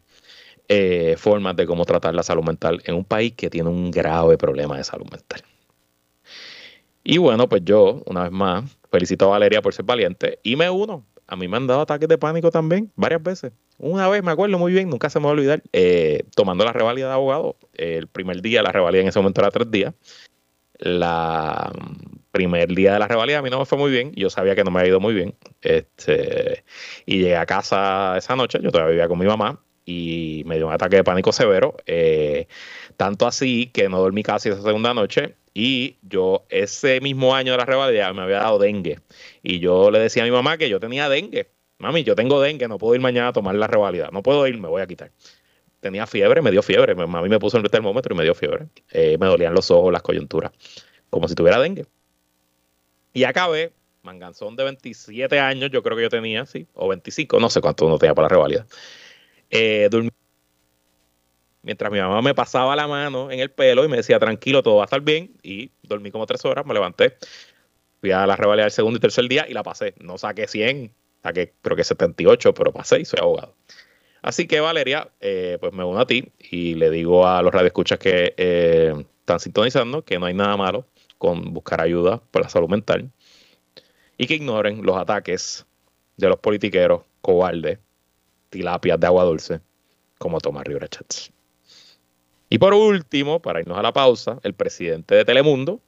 [0.67, 4.37] eh, formas de cómo tratar la salud mental en un país que tiene un grave
[4.37, 5.43] problema de salud mental.
[7.05, 10.69] Y bueno, pues yo, una vez más, felicito a Valeria por ser valiente y me
[10.69, 11.07] uno.
[11.29, 13.53] A mí me han dado ataques de pánico también, varias veces.
[13.77, 16.73] Una vez, me acuerdo muy bien, nunca se me va a olvidar, eh, tomando la
[16.73, 17.57] revalida de abogado.
[17.75, 19.95] el primer día, la revalida en ese momento era tres días.
[20.79, 21.71] La
[22.31, 24.13] primer día de la revalida a mí no me fue muy bien.
[24.15, 25.35] Yo sabía que no me había ido muy bien.
[25.61, 26.65] Este,
[27.05, 30.67] y llegué a casa esa noche, yo todavía vivía con mi mamá y me dio
[30.67, 31.77] un ataque de pánico severo.
[31.87, 32.49] Eh,
[32.97, 37.59] tanto así que no dormí casi esa segunda noche y yo ese mismo año de
[37.59, 39.01] la revalida me había dado dengue.
[39.43, 41.51] Y yo le decía a mi mamá que yo tenía dengue.
[41.79, 44.09] Mami, yo tengo dengue, no puedo ir mañana a tomar la revalida.
[44.13, 45.11] No puedo ir, me voy a quitar.
[45.81, 46.95] Tenía fiebre, me dio fiebre.
[46.95, 48.69] Mi mami me puso el termómetro y me dio fiebre.
[48.93, 50.53] Eh, me dolían los ojos, las coyunturas.
[51.11, 51.87] Como si tuviera dengue.
[53.13, 57.51] Y acabé, manganzón de 27 años, yo creo que yo tenía, sí, o 25, no
[57.51, 58.67] sé cuánto uno tenía para la revalida.
[59.51, 59.89] Eh,
[61.69, 64.77] mientras mi mamá me pasaba la mano en el pelo y me decía, tranquilo, todo
[64.77, 65.37] va a estar bien.
[65.43, 67.19] Y dormí como tres horas, me levanté,
[68.01, 69.93] fui a la revalida el segundo y tercer día y la pasé.
[70.01, 70.91] No saqué 100,
[71.23, 73.55] saqué creo que 78, pero pasé y soy abogado.
[74.23, 77.99] Así que Valeria, eh, pues me uno a ti y le digo a los radioescuchas
[77.99, 80.87] que eh, están sintonizando que no hay nada malo
[81.19, 83.11] con buscar ayuda por la salud mental
[84.17, 85.67] y que ignoren los ataques
[86.17, 87.79] de los politiqueros cobardes,
[88.49, 89.61] tilapias de agua dulce,
[90.17, 91.31] como Tomás Rivera Chats.
[92.51, 95.81] Y por último, para irnos a la pausa, el presidente de Telemundo,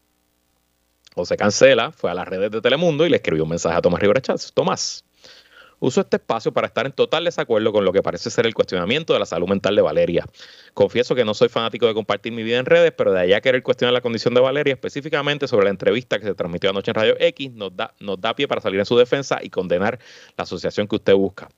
[1.15, 4.01] José Cancela, fue a las redes de Telemundo y le escribió un mensaje a Tomás
[4.01, 4.53] Rivera Chávez.
[4.53, 5.05] Tomás,
[5.81, 9.13] uso este espacio para estar en total desacuerdo con lo que parece ser el cuestionamiento
[9.13, 10.25] de la salud mental de Valeria.
[10.75, 13.63] Confieso que no soy fanático de compartir mi vida en redes, pero de allá querer
[13.63, 17.17] cuestionar la condición de Valeria, específicamente sobre la entrevista que se transmitió anoche en Radio
[17.19, 19.99] X, nos da, nos da pie para salir en su defensa y condenar
[20.37, 21.49] la asociación que usted busca.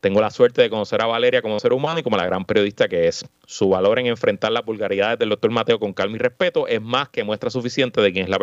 [0.00, 2.88] Tengo la suerte de conocer a Valeria como ser humano y como la gran periodista
[2.88, 3.26] que es.
[3.46, 7.10] Su valor en enfrentar las vulgaridades del doctor Mateo con calma y respeto es más
[7.10, 8.38] que muestra suficiente de quién es la,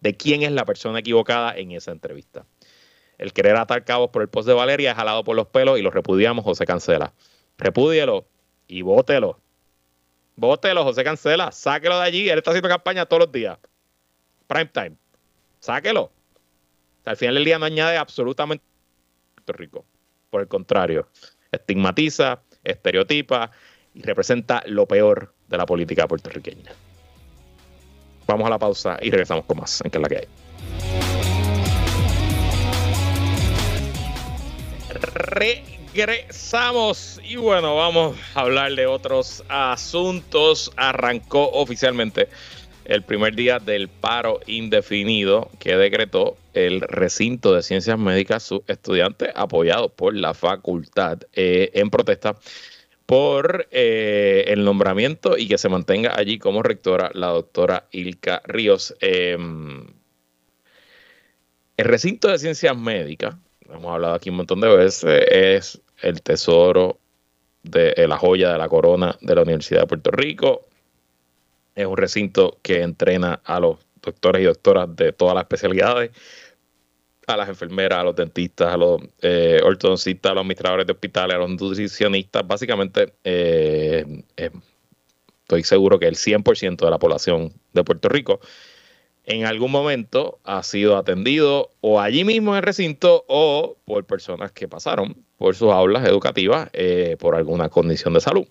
[0.00, 2.46] de quién es la persona equivocada en esa entrevista.
[3.18, 5.82] El querer atar cabos por el post de Valeria es jalado por los pelos y
[5.82, 7.12] lo repudiamos, José Cancela.
[7.58, 8.26] Repúdielo
[8.66, 9.38] y bótelo.
[10.36, 11.52] Bótelo, José Cancela.
[11.52, 12.28] Sáquelo de allí.
[12.30, 13.58] Él está haciendo campaña todos los días.
[14.46, 14.96] Prime time.
[15.60, 16.10] Sáquelo.
[17.04, 18.64] al final del día no añade absolutamente
[19.34, 19.84] Puerto Rico.
[20.34, 21.06] Por el contrario,
[21.52, 23.52] estigmatiza, estereotipa
[23.94, 26.72] y representa lo peor de la política puertorriqueña.
[28.26, 30.26] Vamos a la pausa y regresamos con más en que es la que hay.
[35.92, 40.72] Regresamos y bueno, vamos a hablar de otros asuntos.
[40.74, 42.28] Arrancó oficialmente
[42.86, 49.30] el primer día del paro indefinido que decretó el recinto de ciencias médicas, sus estudiantes
[49.34, 52.36] apoyados por la facultad eh, en protesta
[53.06, 58.94] por eh, el nombramiento y que se mantenga allí como rectora la doctora Ilka Ríos.
[59.00, 59.86] Em,
[61.76, 63.36] el recinto de ciencias médicas,
[63.68, 66.98] hemos hablado aquí un montón de veces, es el tesoro
[67.62, 70.66] de la joya de la corona de la Universidad de Puerto Rico
[71.74, 76.10] es un recinto que entrena a los doctores y doctoras de todas las especialidades,
[77.26, 81.36] a las enfermeras, a los dentistas, a los eh, ortodoncistas, a los administradores de hospitales,
[81.36, 82.46] a los nutricionistas.
[82.46, 84.50] Básicamente, eh, eh,
[85.42, 88.40] estoy seguro que el 100% de la población de Puerto Rico
[89.26, 94.52] en algún momento ha sido atendido o allí mismo en el recinto o por personas
[94.52, 98.46] que pasaron por sus aulas educativas eh, por alguna condición de salud.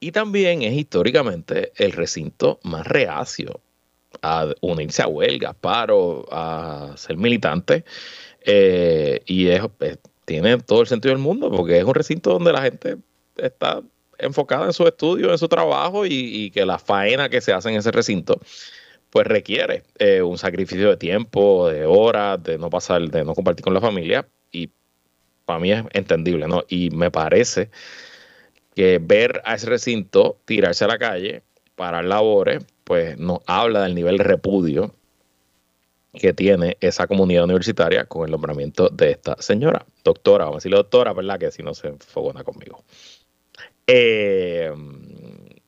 [0.00, 3.60] Y también es históricamente el recinto más reacio
[4.22, 7.84] a unirse a huelgas, paro, a ser militante.
[8.40, 9.62] Eh, y es,
[10.24, 12.98] tiene todo el sentido del mundo porque es un recinto donde la gente
[13.36, 13.82] está
[14.18, 17.76] enfocada en su estudio, en su trabajo y, que la faena que se hace en
[17.76, 18.40] ese recinto
[19.10, 23.64] pues requiere eh, un sacrificio de tiempo, de horas, de no pasar, de no compartir
[23.64, 24.70] con la familia y
[25.46, 26.64] para mí es entendible, ¿no?
[26.68, 27.70] Y me parece
[28.74, 31.42] que ver a ese recinto tirarse a la calle
[31.74, 34.94] para labores, pues nos habla del nivel de repudio
[36.14, 40.78] que tiene esa comunidad universitaria con el nombramiento de esta señora, doctora, vamos a decirle
[40.78, 41.38] doctora, ¿verdad?
[41.38, 42.82] Que si no se enfogona conmigo.
[43.86, 44.72] Eh,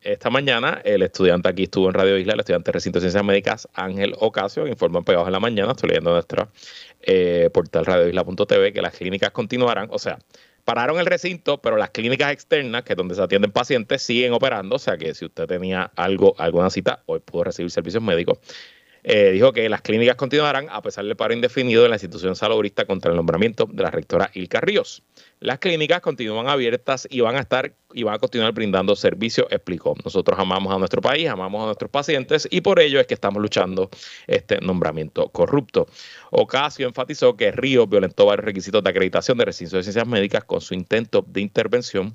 [0.00, 3.22] esta mañana el estudiante aquí estuvo en Radio Isla, el estudiante de recinto de ciencias
[3.22, 6.48] médicas Ángel Ocasio, informó Pegados en la mañana, estoy leyendo nuestra
[7.02, 10.18] eh, portal radioisla.tv que las clínicas continuarán, o sea,
[10.70, 14.76] pararon el recinto, pero las clínicas externas, que es donde se atienden pacientes, siguen operando,
[14.76, 18.38] o sea que si usted tenía algo, alguna cita, hoy pudo recibir servicios médicos.
[19.02, 22.84] Eh, dijo que las clínicas continuarán a pesar del paro indefinido de la institución salubrista
[22.84, 25.02] contra el nombramiento de la rectora Ilka Ríos.
[25.40, 29.94] Las clínicas continúan abiertas y van a estar y van a continuar brindando servicio, explicó.
[30.04, 33.40] Nosotros amamos a nuestro país, amamos a nuestros pacientes y por ello es que estamos
[33.40, 33.88] luchando
[34.26, 35.86] este nombramiento corrupto.
[36.30, 40.60] Ocasio enfatizó que Ríos violentó varios requisitos de acreditación de recinto de ciencias médicas con
[40.60, 42.14] su intento de intervención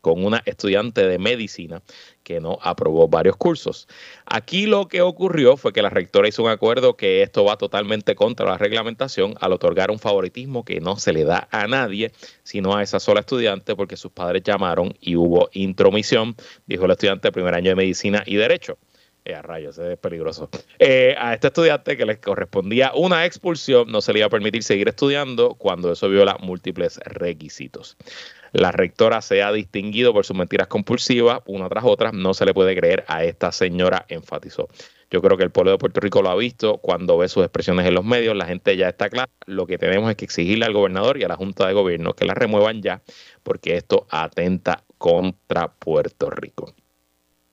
[0.00, 1.82] con una estudiante de medicina
[2.22, 3.88] que no aprobó varios cursos.
[4.26, 8.14] Aquí lo que ocurrió fue que la rectora hizo un acuerdo que esto va totalmente
[8.14, 12.76] contra la reglamentación al otorgar un favoritismo que no se le da a nadie, sino
[12.76, 16.36] a esa sola estudiante porque sus padres llamaron y hubo intromisión,
[16.66, 18.78] dijo el estudiante de primer año de medicina y derecho.
[19.24, 20.48] Eh, a rayos, es peligroso.
[20.78, 24.62] Eh, a este estudiante que le correspondía una expulsión, no se le iba a permitir
[24.62, 27.98] seguir estudiando cuando eso viola múltiples requisitos.
[28.52, 32.12] La rectora se ha distinguido por sus mentiras compulsivas, una tras otra.
[32.12, 34.68] No se le puede creer a esta señora, enfatizó.
[35.10, 37.86] Yo creo que el pueblo de Puerto Rico lo ha visto cuando ve sus expresiones
[37.86, 38.36] en los medios.
[38.36, 39.30] La gente ya está clara.
[39.46, 42.24] Lo que tenemos es que exigirle al gobernador y a la Junta de Gobierno que
[42.24, 43.02] la remuevan ya,
[43.42, 46.74] porque esto atenta contra Puerto Rico.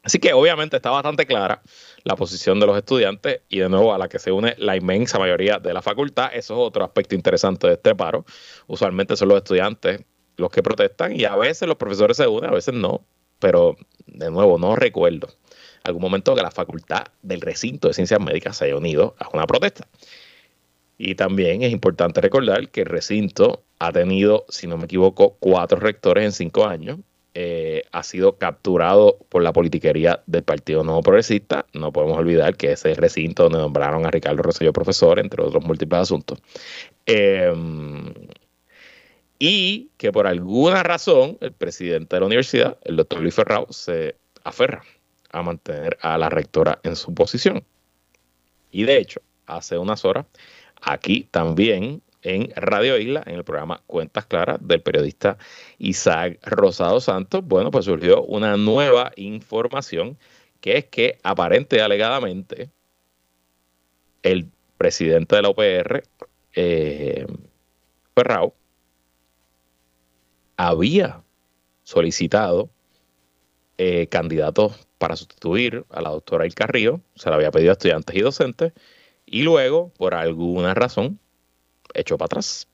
[0.03, 1.61] Así que obviamente está bastante clara
[2.03, 5.19] la posición de los estudiantes y de nuevo a la que se une la inmensa
[5.19, 6.29] mayoría de la facultad.
[6.33, 8.23] Eso es otro aspecto interesante de este paro.
[8.67, 10.05] Usualmente son los estudiantes
[10.37, 13.01] los que protestan y a veces los profesores se unen, a veces no,
[13.39, 15.27] pero de nuevo no recuerdo
[15.87, 19.47] algún momento que la facultad del recinto de ciencias médicas se haya unido a una
[19.47, 19.87] protesta.
[20.97, 25.79] Y también es importante recordar que el recinto ha tenido, si no me equivoco, cuatro
[25.79, 26.99] rectores en cinco años.
[27.39, 31.67] Eh, ha sido capturado por la politiquería del Partido Nuevo Progresista.
[31.73, 36.01] No podemos olvidar que ese recinto donde nombraron a Ricardo Rosselló profesor, entre otros múltiples
[36.01, 36.39] asuntos.
[37.05, 37.53] Eh,
[39.39, 44.15] y que por alguna razón el presidente de la universidad, el doctor Luis Ferrao, se
[44.43, 44.83] aferra
[45.31, 47.63] a mantener a la rectora en su posición.
[48.71, 50.25] Y de hecho, hace unas horas,
[50.81, 55.37] aquí también en Radio Isla, en el programa Cuentas Claras del periodista
[55.77, 60.17] Isaac Rosado Santos, bueno, pues surgió una nueva información
[60.61, 62.69] que es que aparente alegadamente
[64.23, 66.03] el presidente de la OPR,
[66.53, 67.27] eh,
[68.15, 68.53] Ferrao,
[70.57, 71.23] había
[71.83, 72.69] solicitado
[73.77, 78.15] eh, candidatos para sustituir a la doctora El Carrillo, se la había pedido a estudiantes
[78.15, 78.73] y docentes,
[79.25, 81.19] y luego, por alguna razón,
[81.93, 82.67] echó para atrás.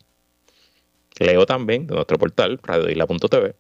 [1.19, 3.55] Leo también de nuestro portal, radioisla.tv,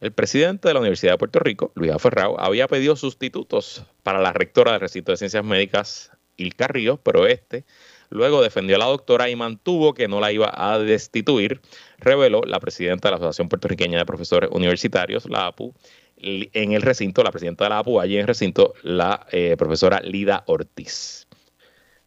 [0.00, 4.32] el presidente de la Universidad de Puerto Rico, Luis Aferrao, había pedido sustitutos para la
[4.32, 7.64] rectora del recinto de ciencias médicas, Il Carrillo, pero este
[8.10, 11.60] Luego defendió a la doctora y mantuvo que no la iba a destituir,
[11.98, 15.74] reveló la presidenta de la Asociación Puertorriqueña de Profesores Universitarios, la APU,
[16.20, 20.00] en el recinto, la presidenta de la APU, allí en el recinto, la eh, profesora
[20.00, 21.26] Lida Ortiz.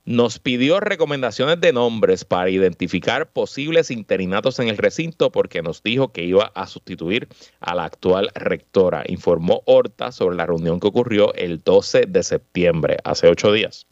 [0.03, 6.11] Nos pidió recomendaciones de nombres para identificar posibles interinatos en el recinto porque nos dijo
[6.11, 7.27] que iba a sustituir
[7.59, 12.97] a la actual rectora, informó Horta sobre la reunión que ocurrió el 12 de septiembre,
[13.03, 13.85] hace ocho días.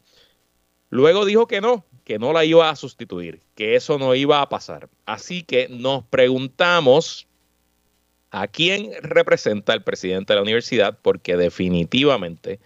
[0.90, 4.50] Luego dijo que no, que no la iba a sustituir, que eso no iba a
[4.50, 4.90] pasar.
[5.06, 7.28] Así que nos preguntamos
[8.32, 12.60] a quién representa el presidente de la universidad, porque definitivamente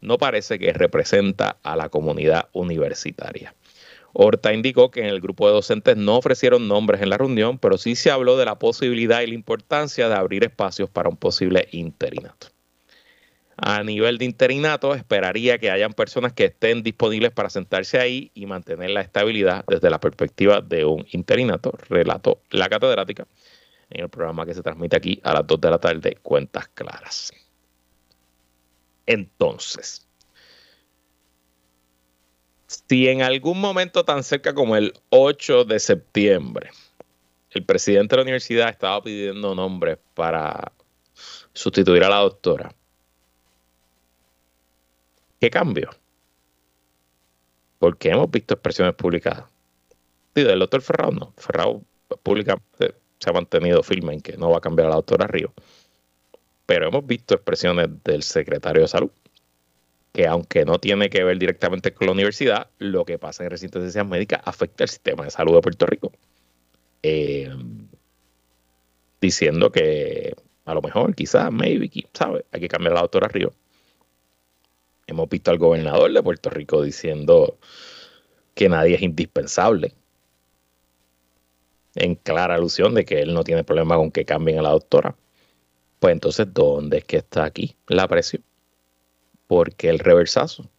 [0.00, 3.54] no parece que representa a la comunidad universitaria.
[4.12, 7.78] Horta indicó que en el grupo de docentes no ofrecieron nombres en la reunión, pero
[7.78, 11.68] sí se habló de la posibilidad y la importancia de abrir espacios para un posible
[11.70, 12.48] interinato.
[13.62, 18.46] A nivel de interinato, esperaría que hayan personas que estén disponibles para sentarse ahí y
[18.46, 23.26] mantener la estabilidad desde la perspectiva de un interinato, relató la catedrática
[23.90, 27.32] en el programa que se transmite aquí a las 2 de la tarde, Cuentas Claras.
[29.04, 30.06] Entonces,
[32.66, 36.70] si en algún momento tan cerca como el 8 de septiembre,
[37.50, 40.72] el presidente de la universidad estaba pidiendo nombres para
[41.52, 42.72] sustituir a la doctora,
[45.40, 45.90] ¿qué cambio?
[47.78, 49.44] Porque hemos visto expresiones publicadas.
[50.34, 51.32] Y del doctor Ferrao no.
[51.36, 51.82] Ferrao
[52.22, 55.52] públicamente se ha mantenido firme en que no va a cambiar a la doctora Río.
[56.66, 59.10] Pero hemos visto expresiones del secretario de salud
[60.12, 63.82] que aunque no tiene que ver directamente con la universidad, lo que pasa en recintos
[63.82, 66.12] de ciencias médicas afecta al sistema de salud de Puerto Rico.
[67.02, 67.48] Eh,
[69.20, 72.44] diciendo que a lo mejor, quizás, maybe, ¿sabe?
[72.52, 73.52] Hay que cambiar a la doctora Río.
[75.10, 77.58] Hemos visto al gobernador de Puerto Rico diciendo
[78.54, 79.92] que nadie es indispensable.
[81.96, 85.16] En clara alusión de que él no tiene problema con que cambien a la doctora.
[85.98, 88.44] Pues entonces, ¿dónde es que está aquí la presión?
[89.48, 90.70] ¿Por qué el reversazo?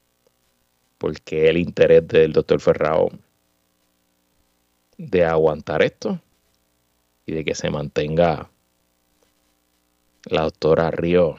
[0.97, 3.11] ¿Por qué el interés del doctor Ferrao
[4.97, 6.21] de aguantar esto
[7.25, 8.49] y de que se mantenga
[10.23, 11.35] la doctora Río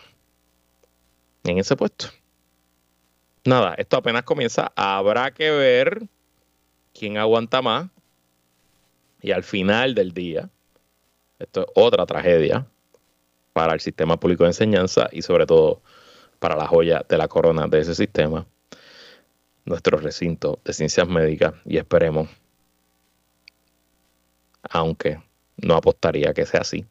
[1.44, 2.08] en ese puesto?
[3.44, 4.72] Nada, esto apenas comienza.
[4.76, 6.06] Habrá que ver
[6.94, 7.90] quién aguanta más.
[9.20, 10.48] Y al final del día,
[11.38, 12.66] esto es otra tragedia
[13.52, 15.80] para el sistema público de enseñanza y sobre todo
[16.38, 18.46] para la joya de la corona de ese sistema,
[19.64, 22.28] nuestro recinto de ciencias médicas y esperemos,
[24.68, 25.22] aunque
[25.56, 26.84] no apostaría que sea así,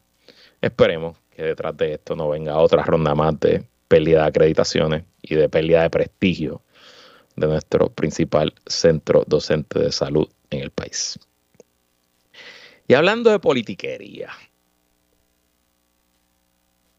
[0.62, 5.34] esperemos que detrás de esto no venga otra ronda más de pérdida de acreditaciones y
[5.34, 6.62] de pérdida de prestigio
[7.36, 11.18] de nuestro principal centro docente de salud en el país.
[12.88, 14.30] Y hablando de politiquería,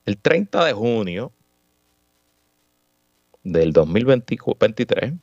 [0.05, 1.31] el 30 de junio
[3.41, 5.13] del 2023,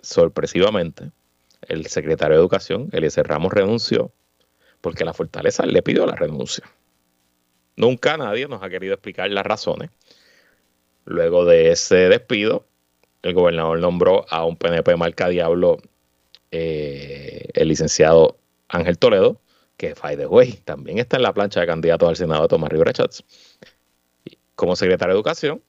[0.00, 1.12] sorpresivamente,
[1.62, 4.10] el secretario de Educación, Eliezer Ramos, renunció
[4.80, 6.68] porque la Fortaleza le pidió la renuncia.
[7.76, 9.90] Nunca nadie nos ha querido explicar las razones.
[11.08, 12.66] Luego de ese despido,
[13.22, 15.78] el gobernador nombró a un PNP marca diablo,
[16.50, 18.36] eh, el licenciado
[18.68, 19.40] Ángel Toledo,
[19.78, 22.68] que, by the way, también está en la plancha de candidatos al Senado de Tomás
[22.68, 23.24] Rivera Chats,
[24.54, 25.62] como secretario de Educación,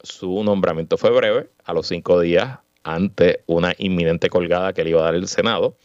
[0.00, 5.00] su nombramiento fue breve, a los cinco días ante una inminente colgada que le iba
[5.00, 5.76] a dar el Senado,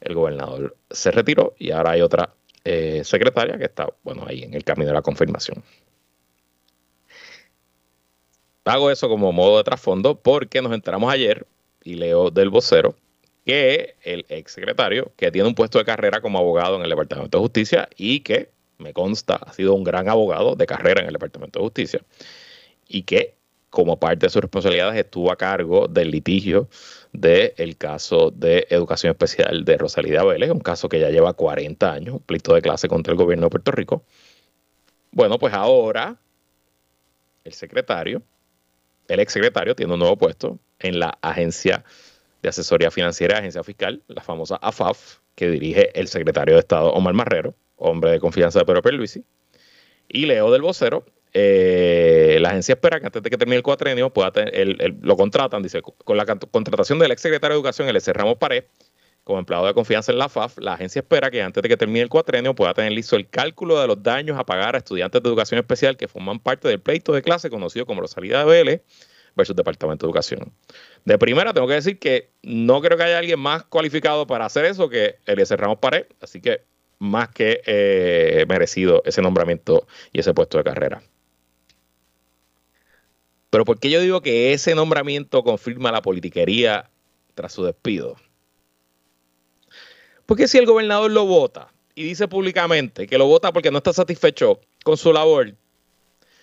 [0.00, 2.32] el gobernador se retiró y ahora hay otra
[2.64, 5.62] eh, secretaria que está, bueno, ahí en el camino de la confirmación.
[8.64, 11.46] Hago eso como modo de trasfondo porque nos enteramos ayer,
[11.82, 12.94] y leo del vocero,
[13.44, 17.38] que el ex secretario, que tiene un puesto de carrera como abogado en el Departamento
[17.38, 21.12] de Justicia y que, me consta, ha sido un gran abogado de carrera en el
[21.12, 22.00] Departamento de Justicia,
[22.88, 23.34] y que
[23.72, 26.68] como parte de sus responsabilidades, estuvo a cargo del litigio
[27.14, 32.16] del caso de educación especial de Rosalía Vélez, un caso que ya lleva 40 años,
[32.16, 34.04] un pleito de clase contra el gobierno de Puerto Rico.
[35.10, 36.16] Bueno, pues ahora
[37.44, 38.22] el secretario,
[39.08, 41.84] el exsecretario, tiene un nuevo puesto en la Agencia
[42.42, 47.14] de Asesoría Financiera, Agencia Fiscal, la famosa AFAF, que dirige el secretario de Estado Omar
[47.14, 49.24] Marrero, hombre de confianza de Pedro Pierluisi.
[50.08, 54.12] Y Leo del Vocero eh, la agencia espera que antes de que termine el cuatrenio
[54.12, 58.36] pueda tener, lo contratan, dice, con la contratación del ex secretario de Educación, el Ramos
[58.36, 58.64] Pared,
[59.24, 62.00] como empleado de confianza en la FAF, la agencia espera que antes de que termine
[62.00, 65.28] el cuatrenio pueda tener listo el cálculo de los daños a pagar a estudiantes de
[65.28, 68.82] educación especial que forman parte del pleito de clase conocido como la salida de BL
[69.36, 70.52] versus Departamento de Educación.
[71.04, 74.64] De primera tengo que decir que no creo que haya alguien más cualificado para hacer
[74.64, 76.62] eso que el Ramos Pared, así que
[76.98, 81.02] más que eh, merecido ese nombramiento y ese puesto de carrera.
[83.50, 86.88] Pero ¿por qué yo digo que ese nombramiento confirma la politiquería
[87.34, 88.16] tras su despido?
[90.26, 93.92] Porque si el gobernador lo vota y dice públicamente que lo vota porque no está
[93.92, 95.54] satisfecho con su labor,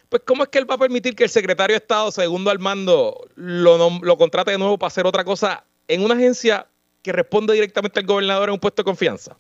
[0.10, 2.60] pues ¿cómo es que él va a permitir que el secretario de Estado, segundo al
[2.60, 6.68] mando, lo, contrate de nuevo para hacer otra cosa en una agencia
[7.04, 9.38] que responde directamente al gobernador en un puesto de confianza?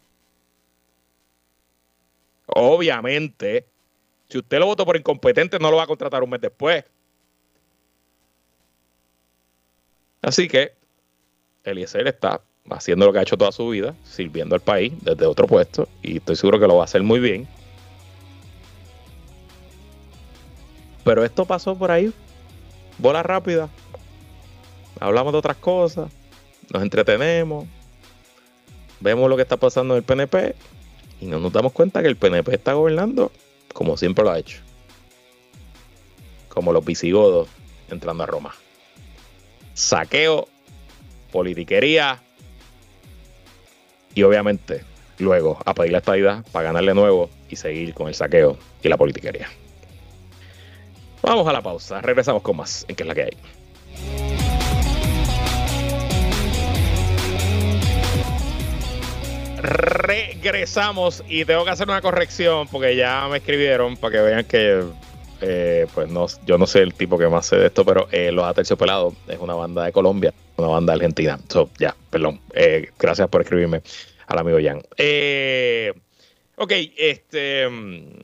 [2.46, 3.66] Obviamente,
[4.30, 6.84] si usted lo votó por incompetente, no lo va a contratar un mes después.
[10.22, 10.74] Así que
[11.64, 15.48] Eliezer está haciendo lo que ha hecho toda su vida, sirviendo al país desde otro
[15.48, 17.48] puesto, y estoy seguro que lo va a hacer muy bien.
[21.04, 22.14] Pero esto pasó por ahí,
[22.98, 23.70] bola rápida,
[25.00, 26.12] hablamos de otras cosas,
[26.72, 27.66] nos entretenemos,
[29.00, 30.56] vemos lo que está pasando en el PNP
[31.22, 33.32] y no nos damos cuenta que el PNP está gobernando
[33.74, 34.60] como siempre lo ha hecho.
[36.50, 37.48] Como los visigodos
[37.90, 38.54] entrando a Roma.
[39.74, 40.48] Saqueo,
[41.32, 42.22] politiquería
[44.20, 44.84] y obviamente
[45.18, 48.98] luego a pedir la estadidad para ganarle nuevo y seguir con el saqueo y la
[48.98, 49.48] politiquería.
[51.22, 53.38] Vamos a la pausa, regresamos con más en qué es la que hay.
[59.62, 64.84] Regresamos y tengo que hacer una corrección porque ya me escribieron para que vean que
[65.42, 68.32] eh, pues no, yo no sé el tipo que más sé de esto, pero eh,
[68.32, 71.40] Los Aterciopelados es una banda de Colombia, una banda argentina.
[71.50, 72.42] So, ya, perdón.
[72.54, 73.82] Eh, gracias por escribirme
[74.28, 74.82] al amigo Jan.
[74.98, 75.94] Eh,
[76.56, 77.70] ok, este.
[77.70, 78.20] Mm,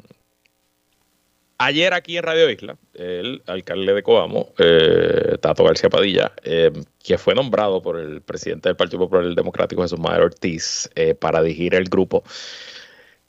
[1.58, 7.34] ayer aquí en Radio Isla, el alcalde de Coamo, eh, Tato García Padilla, que fue
[7.34, 10.90] nombrado por el presidente del Partido Popular Democrático, Jesús Madero Ortiz,
[11.20, 12.24] para dirigir el grupo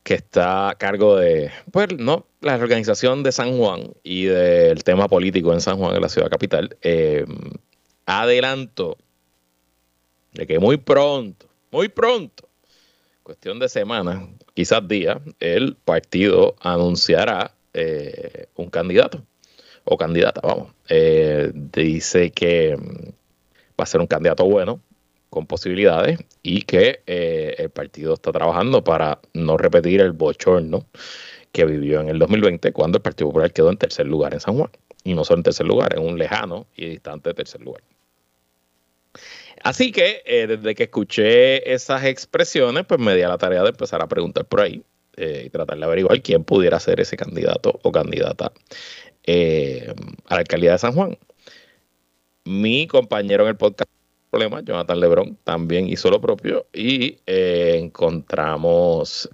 [0.07, 5.09] que está a cargo de, pues, no, la organización de San Juan y del tema
[5.09, 6.77] político en San Juan, en la ciudad capital.
[8.07, 8.99] adelanto
[10.33, 12.49] de que muy pronto, muy pronto,
[13.25, 19.25] cuestión de semanas, quizás días, el partido anunciará eh, un candidato
[19.83, 20.73] o candidata, vamos.
[20.89, 23.09] Eh, dice que mm,
[23.79, 24.81] va a ser un candidato bueno,
[25.37, 30.87] con posibilidades, y que eh, el partido está trabajando para no repetir el bochorno
[31.53, 34.57] que vivió en el 2020 cuando el Partido Popular quedó en tercer lugar en San
[34.57, 34.71] Juan.
[35.05, 37.83] Y no solo en tercer lugar, en un lejano y distante tercer lugar.
[39.63, 44.01] Así que desde que escuché esas expresiones, pues me di a la tarea de empezar
[44.01, 44.83] a preguntar por ahí
[45.19, 48.53] eh, y tratar de averiguar quién pudiera ser ese candidato o candidata
[49.27, 49.95] eh,
[50.27, 51.19] a la alcaldía de San Juan.
[52.45, 53.96] Mi compañero en el podcast
[54.65, 59.29] Jonathan Lebrón, también hizo lo propio y eh, encontramos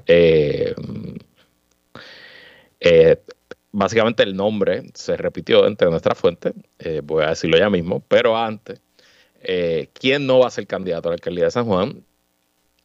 [3.72, 6.52] básicamente el nombre se repitió entre nuestras fuentes,
[7.04, 8.80] voy a decirlo ya mismo, pero antes,
[9.94, 12.04] ¿quién no va a ser candidato a la alcaldía de San Juan?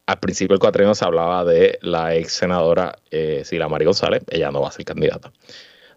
[0.08, 4.50] al principio del cuatrienio se hablaba de la ex senadora eh, Sila Mari González, ella
[4.50, 5.30] no va a ser candidata.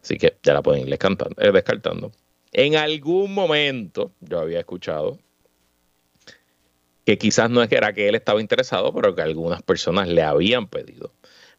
[0.03, 2.11] Así que ya la pueden ir eh, descartando.
[2.51, 5.17] En algún momento yo había escuchado
[7.05, 10.21] que quizás no es que era que él estaba interesado, pero que algunas personas le
[10.23, 11.13] habían pedido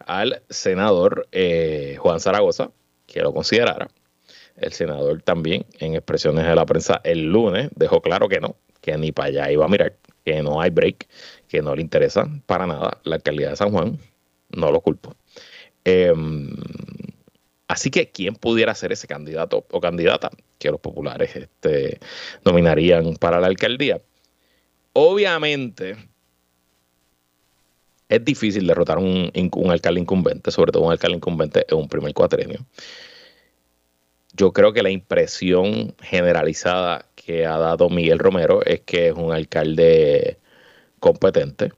[0.07, 2.71] al senador eh, Juan Zaragoza
[3.07, 3.89] que lo considerara.
[4.57, 8.97] El senador también, en expresiones de la prensa el lunes, dejó claro que no, que
[8.97, 11.09] ni para allá iba a mirar, que no hay break,
[11.49, 13.99] que no le interesa para nada la alcaldía de San Juan,
[14.51, 15.15] no lo culpo.
[15.85, 16.55] Em,
[17.69, 21.99] así que, ¿quién pudiera ser ese candidato o candidata que los populares este,
[22.45, 24.01] nominarían para la alcaldía?
[24.95, 25.97] Obviamente,
[28.09, 32.13] es difícil derrotar un, un alcalde incumbente, sobre todo un alcalde incumbente en un primer
[32.13, 32.61] cuatrenio.
[34.35, 39.33] Yo creo que la impresión generalizada que ha dado Miguel Romero es que es un
[39.33, 40.39] alcalde
[40.99, 41.73] competente.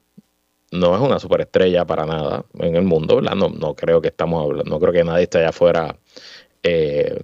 [0.72, 3.36] No es una superestrella para nada en el mundo, ¿verdad?
[3.36, 5.96] No, creo que estamos hablando, no creo que nadie esté allá afuera
[6.62, 7.20] eh,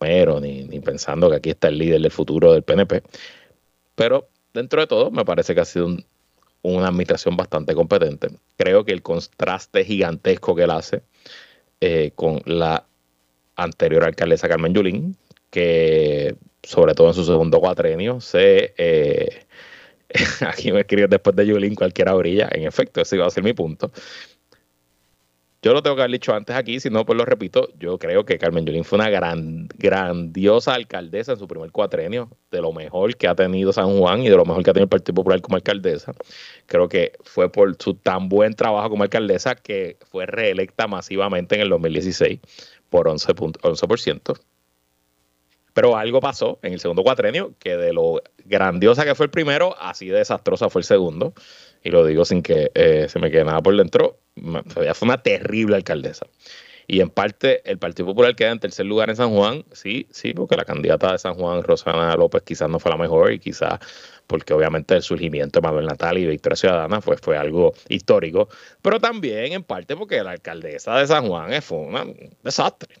[0.00, 3.02] ni, ni pensando que aquí está el líder del futuro del PNP.
[3.94, 5.88] Pero dentro de todo, me parece que ha sido
[6.62, 8.28] una administración bastante competente.
[8.56, 11.02] Creo que el contraste gigantesco que él hace
[11.80, 12.86] eh, con la
[13.56, 15.16] anterior alcaldesa Carmen Yulín,
[15.50, 18.74] que sobre todo en su segundo cuatrenio, se...
[18.76, 19.46] Eh,
[20.46, 22.48] aquí me escribió después de Yulín, cualquiera brilla.
[22.50, 23.92] En efecto, ese iba a ser mi punto.
[25.62, 27.68] Yo lo tengo que haber dicho antes aquí, si no, pues lo repito.
[27.78, 32.62] Yo creo que Carmen Yulín fue una gran, grandiosa alcaldesa en su primer cuatrenio, de
[32.62, 34.88] lo mejor que ha tenido San Juan y de lo mejor que ha tenido el
[34.88, 36.14] Partido Popular como alcaldesa.
[36.64, 41.60] Creo que fue por su tan buen trabajo como alcaldesa que fue reelecta masivamente en
[41.60, 42.40] el 2016
[42.88, 43.58] por 11%.
[43.60, 44.40] 11%.
[45.74, 49.76] Pero algo pasó en el segundo cuatrenio que de lo grandiosa que fue el primero,
[49.78, 51.34] así de desastrosa fue el segundo.
[51.82, 54.18] Y lo digo sin que eh, se me quede nada por dentro.
[54.66, 56.26] Fue una terrible alcaldesa.
[56.86, 60.34] Y en parte el Partido Popular queda en tercer lugar en San Juan, sí, sí,
[60.34, 63.78] porque la candidata de San Juan, Rosana López, quizás no fue la mejor y quizás
[64.26, 68.48] porque obviamente el surgimiento de Manuel Natal y Victoria Ciudadana fue, fue algo histórico,
[68.82, 72.96] pero también en parte porque la alcaldesa de San Juan fue un desastre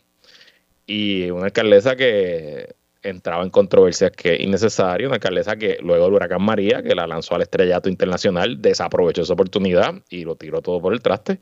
[0.86, 6.42] y una alcaldesa que entraba en controversias que innecesaria, una alcaldesa que luego del huracán
[6.42, 10.92] María, que la lanzó al estrellato internacional, desaprovechó esa oportunidad y lo tiró todo por
[10.92, 11.40] el traste.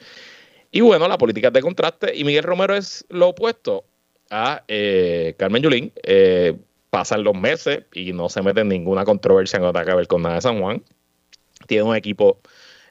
[0.71, 3.85] Y bueno, la política de contraste, y Miguel Romero es lo opuesto.
[4.31, 5.93] a eh, Carmen Yulín.
[6.03, 6.55] Eh,
[6.91, 10.07] pasan los meses y no se mete en ninguna controversia en no tenga que ver
[10.07, 10.83] con nada de San Juan.
[11.67, 12.41] Tiene un equipo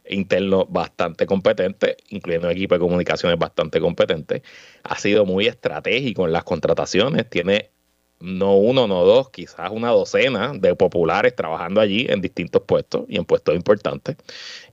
[0.10, 4.44] interno bastante competente, incluyendo un equipo de comunicaciones bastante competente.
[4.84, 7.30] Ha sido muy estratégico en las contrataciones.
[7.30, 7.72] Tiene
[8.20, 13.18] no uno, no dos, quizás una docena de populares trabajando allí en distintos puestos y
[13.18, 14.18] en puestos importantes.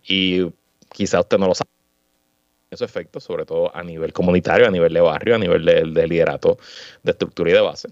[0.07, 0.51] Y
[0.93, 1.71] quizás usted no lo sabe
[2.71, 6.59] esos efectos, sobre todo a nivel comunitario, a nivel de barrio, a nivel de, liderato
[7.03, 7.89] de estructura y de base.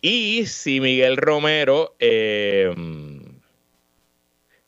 [0.00, 2.74] Y si Miguel Romero eh,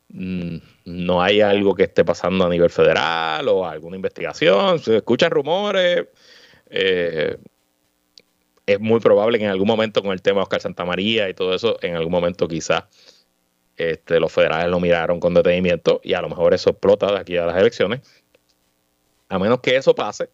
[0.08, 6.06] no hay algo que esté pasando a nivel federal o alguna investigación, se escuchan rumores,
[6.70, 7.36] eh,
[8.66, 11.54] es muy probable que en algún momento con el tema de Oscar Santamaría y todo
[11.54, 12.84] eso, en algún momento quizás
[13.76, 17.36] este, los federales lo miraron con detenimiento y a lo mejor eso explota de aquí
[17.36, 18.00] a las elecciones.
[19.28, 20.30] A menos que eso pase,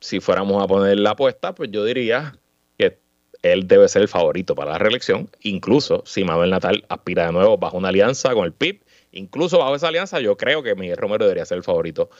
[0.00, 2.38] si fuéramos a poner la apuesta, pues yo diría
[2.78, 2.98] que
[3.42, 7.56] él debe ser el favorito para la reelección, incluso si Manuel Natal aspira de nuevo
[7.56, 8.82] bajo una alianza con el PIB,
[9.12, 12.10] incluso bajo esa alianza yo creo que Miguel Romero debería ser el favorito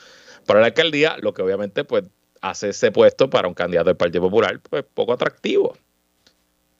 [0.46, 2.04] para la alcaldía, lo que obviamente pues
[2.50, 5.76] hace ese puesto para un candidato del Partido Popular pues poco atractivo.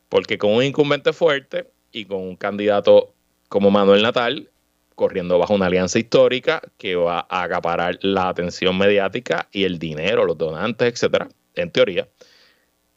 [0.08, 3.14] Porque con un incumbente fuerte y con un candidato
[3.48, 4.50] como Manuel Natal,
[4.94, 10.24] corriendo bajo una alianza histórica que va a acaparar la atención mediática y el dinero,
[10.24, 12.08] los donantes, etcétera, en teoría,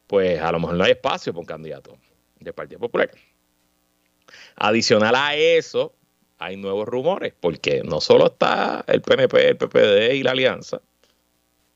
[0.06, 1.96] pues a lo mejor no hay espacio para un candidato
[2.38, 3.10] del Partido Popular.
[4.56, 5.94] Adicional a eso,
[6.38, 10.80] hay nuevos rumores, porque no solo está el PNP, el PPD y la alianza,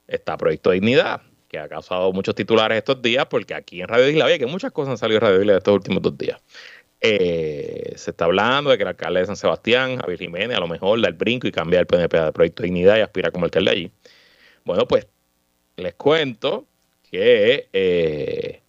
[0.07, 4.39] está Proyecto Dignidad, que ha causado muchos titulares estos días, porque aquí en Radio Isla,
[4.39, 6.41] que muchas cosas han salido en Radio Isla estos últimos dos días.
[7.01, 10.69] Eh, se está hablando de que el alcalde de San Sebastián, Javier Jiménez, a lo
[10.69, 13.71] mejor da el brinco y cambia el PNP de Proyecto Dignidad y aspira como alcalde
[13.71, 13.93] allí.
[14.65, 15.07] Bueno, pues
[15.77, 16.67] les cuento
[17.11, 18.63] que eh,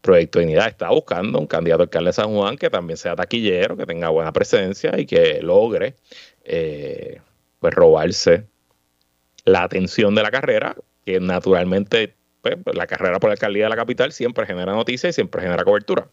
[0.00, 3.86] Proyecto Dignidad está buscando un candidato alcalde de San Juan que también sea taquillero, que
[3.86, 5.96] tenga buena presencia y que logre
[6.44, 7.20] eh,
[7.58, 8.46] pues robarse
[9.52, 13.76] la atención de la carrera, que naturalmente pues, la carrera por la alcaldía de la
[13.76, 16.08] capital siempre genera noticias y siempre genera cobertura.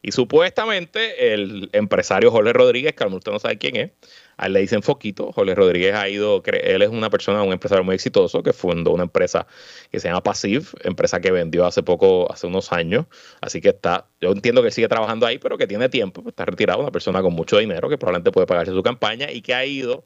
[0.00, 3.90] Y supuestamente el empresario Jorge Rodríguez, que a lo mejor usted no sabe quién es,
[4.36, 5.32] a él le dicen Foquito.
[5.32, 9.02] Jorge Rodríguez ha ido, él es una persona, un empresario muy exitoso que fundó una
[9.02, 9.48] empresa
[9.90, 13.06] que se llama Passive, empresa que vendió hace poco, hace unos años.
[13.40, 16.44] Así que está, yo entiendo que sigue trabajando ahí, pero que tiene tiempo, pues está
[16.44, 19.66] retirado, una persona con mucho dinero que probablemente puede pagarse su campaña y que ha
[19.66, 20.04] ido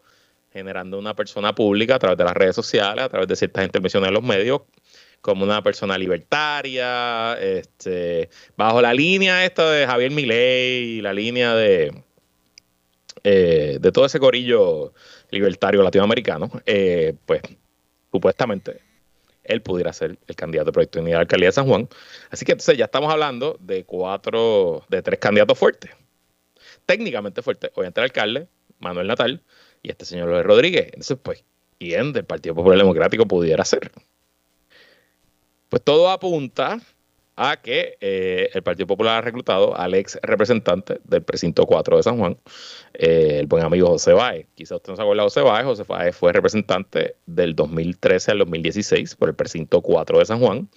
[0.53, 4.09] generando una persona pública a través de las redes sociales, a través de ciertas intervenciones
[4.09, 4.63] en los medios,
[5.21, 12.03] como una persona libertaria, este, bajo la línea esta de Javier Milei, la línea de,
[13.25, 14.93] eh, de todo ese corillo
[15.31, 17.41] libertario latinoamericano, eh, pues
[18.11, 18.81] supuestamente
[19.45, 21.89] él pudiera ser el candidato de Proyecto Unidad de la Alcaldía de San Juan.
[22.31, 25.91] Así que entonces ya estamos hablando de cuatro, de tres candidatos fuertes.
[26.87, 27.71] Técnicamente fuertes.
[27.75, 28.49] Obviamente el alcalde,
[28.79, 29.43] Manuel Natal,
[29.83, 30.87] y este señor Luis Rodríguez.
[30.87, 31.45] Entonces, pues,
[31.79, 33.91] ¿quién del Partido Popular Democrático pudiera ser?
[35.69, 36.81] Pues todo apunta
[37.37, 42.03] a que eh, el Partido Popular ha reclutado al ex representante del precinto 4 de
[42.03, 42.37] San Juan,
[42.95, 44.47] eh, el buen amigo José Báez.
[44.55, 45.65] Quizá usted no se acuerda de José Báez.
[45.65, 50.69] José Báez fue representante del 2013 al 2016 por el precinto 4 de San Juan,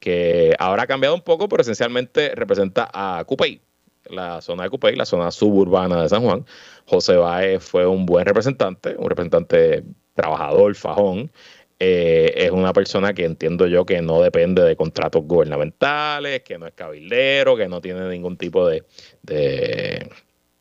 [0.00, 3.60] que ahora ha cambiado un poco, pero esencialmente representa a Cupey,
[4.06, 6.44] la zona de Cupey, la zona suburbana de San Juan.
[6.86, 9.84] José Báez fue un buen representante, un representante
[10.14, 11.30] trabajador, fajón.
[11.78, 16.66] Eh, es una persona que entiendo yo que no depende de contratos gubernamentales, que no
[16.66, 18.84] es cabildero, que no tiene ningún tipo de,
[19.22, 20.08] de,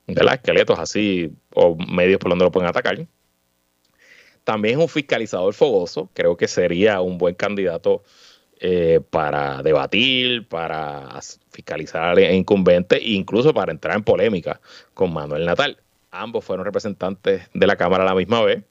[0.08, 3.06] esqueletos así o medios por donde lo pueden atacar.
[4.44, 8.04] También es un fiscalizador fogoso, creo que sería un buen candidato
[8.64, 14.62] eh, para debatir, para fiscalizar al incumbente e incluso para entrar en polémica
[14.94, 15.78] con Manuel Natal.
[16.12, 18.64] Ambos fueron representantes de la Cámara a la misma vez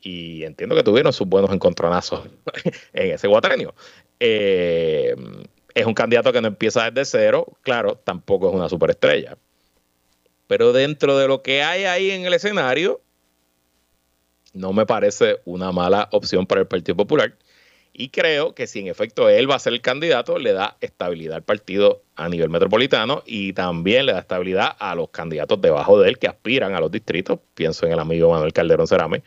[0.00, 2.28] y entiendo que tuvieron sus buenos encontronazos
[2.92, 3.72] en ese guatrenio.
[4.18, 5.14] Eh,
[5.74, 9.38] es un candidato que no empieza desde cero, claro, tampoco es una superestrella.
[10.48, 13.00] Pero dentro de lo que hay ahí en el escenario,
[14.52, 17.36] no me parece una mala opción para el Partido Popular.
[17.96, 21.36] Y creo que si en efecto él va a ser el candidato, le da estabilidad
[21.36, 26.08] al partido a nivel metropolitano y también le da estabilidad a los candidatos debajo de
[26.08, 27.38] él que aspiran a los distritos.
[27.54, 29.22] Pienso en el amigo Manuel Calderón Cerame,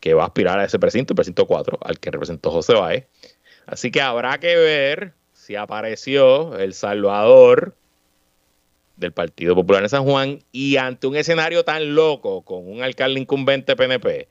[0.00, 3.06] que va a aspirar a ese precinto, el precinto 4, al que representó José Báez.
[3.64, 7.74] Así que habrá que ver si apareció el Salvador
[8.96, 13.18] del Partido Popular en San Juan y ante un escenario tan loco con un alcalde
[13.18, 14.28] incumbente PNP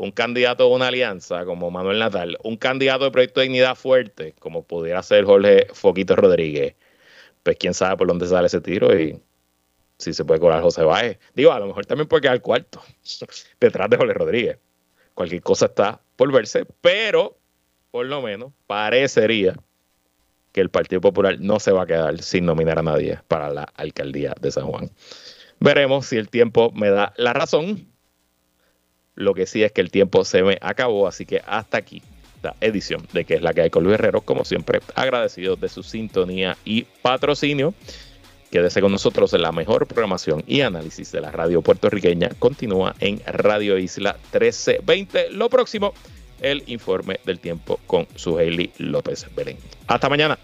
[0.00, 4.34] un candidato de una alianza como Manuel Natal, un candidato de Proyecto de Dignidad fuerte
[4.38, 6.74] como pudiera ser Jorge Foquito Rodríguez,
[7.42, 9.20] pues quién sabe por dónde sale ese tiro y
[9.98, 11.18] si se puede colar José Báez.
[11.34, 12.80] Digo, a lo mejor también puede quedar cuarto
[13.60, 14.58] detrás de Jorge Rodríguez.
[15.12, 17.36] Cualquier cosa está por verse, pero
[17.90, 19.54] por lo menos parecería
[20.52, 23.64] que el Partido Popular no se va a quedar sin nominar a nadie para la
[23.74, 24.90] alcaldía de San Juan.
[25.58, 27.86] Veremos si el tiempo me da la razón.
[29.20, 32.02] Lo que sí es que el tiempo se me acabó, así que hasta aquí
[32.42, 34.22] la edición de que es la que hay con Luis Herrero.
[34.22, 37.74] Como siempre, agradecido de su sintonía y patrocinio.
[38.50, 42.30] Quédese con nosotros en la mejor programación y análisis de la radio puertorriqueña.
[42.38, 45.32] Continúa en Radio Isla 1320.
[45.32, 45.92] Lo próximo,
[46.40, 49.58] el informe del tiempo con su Hailey López Belén.
[49.86, 50.38] Hasta mañana.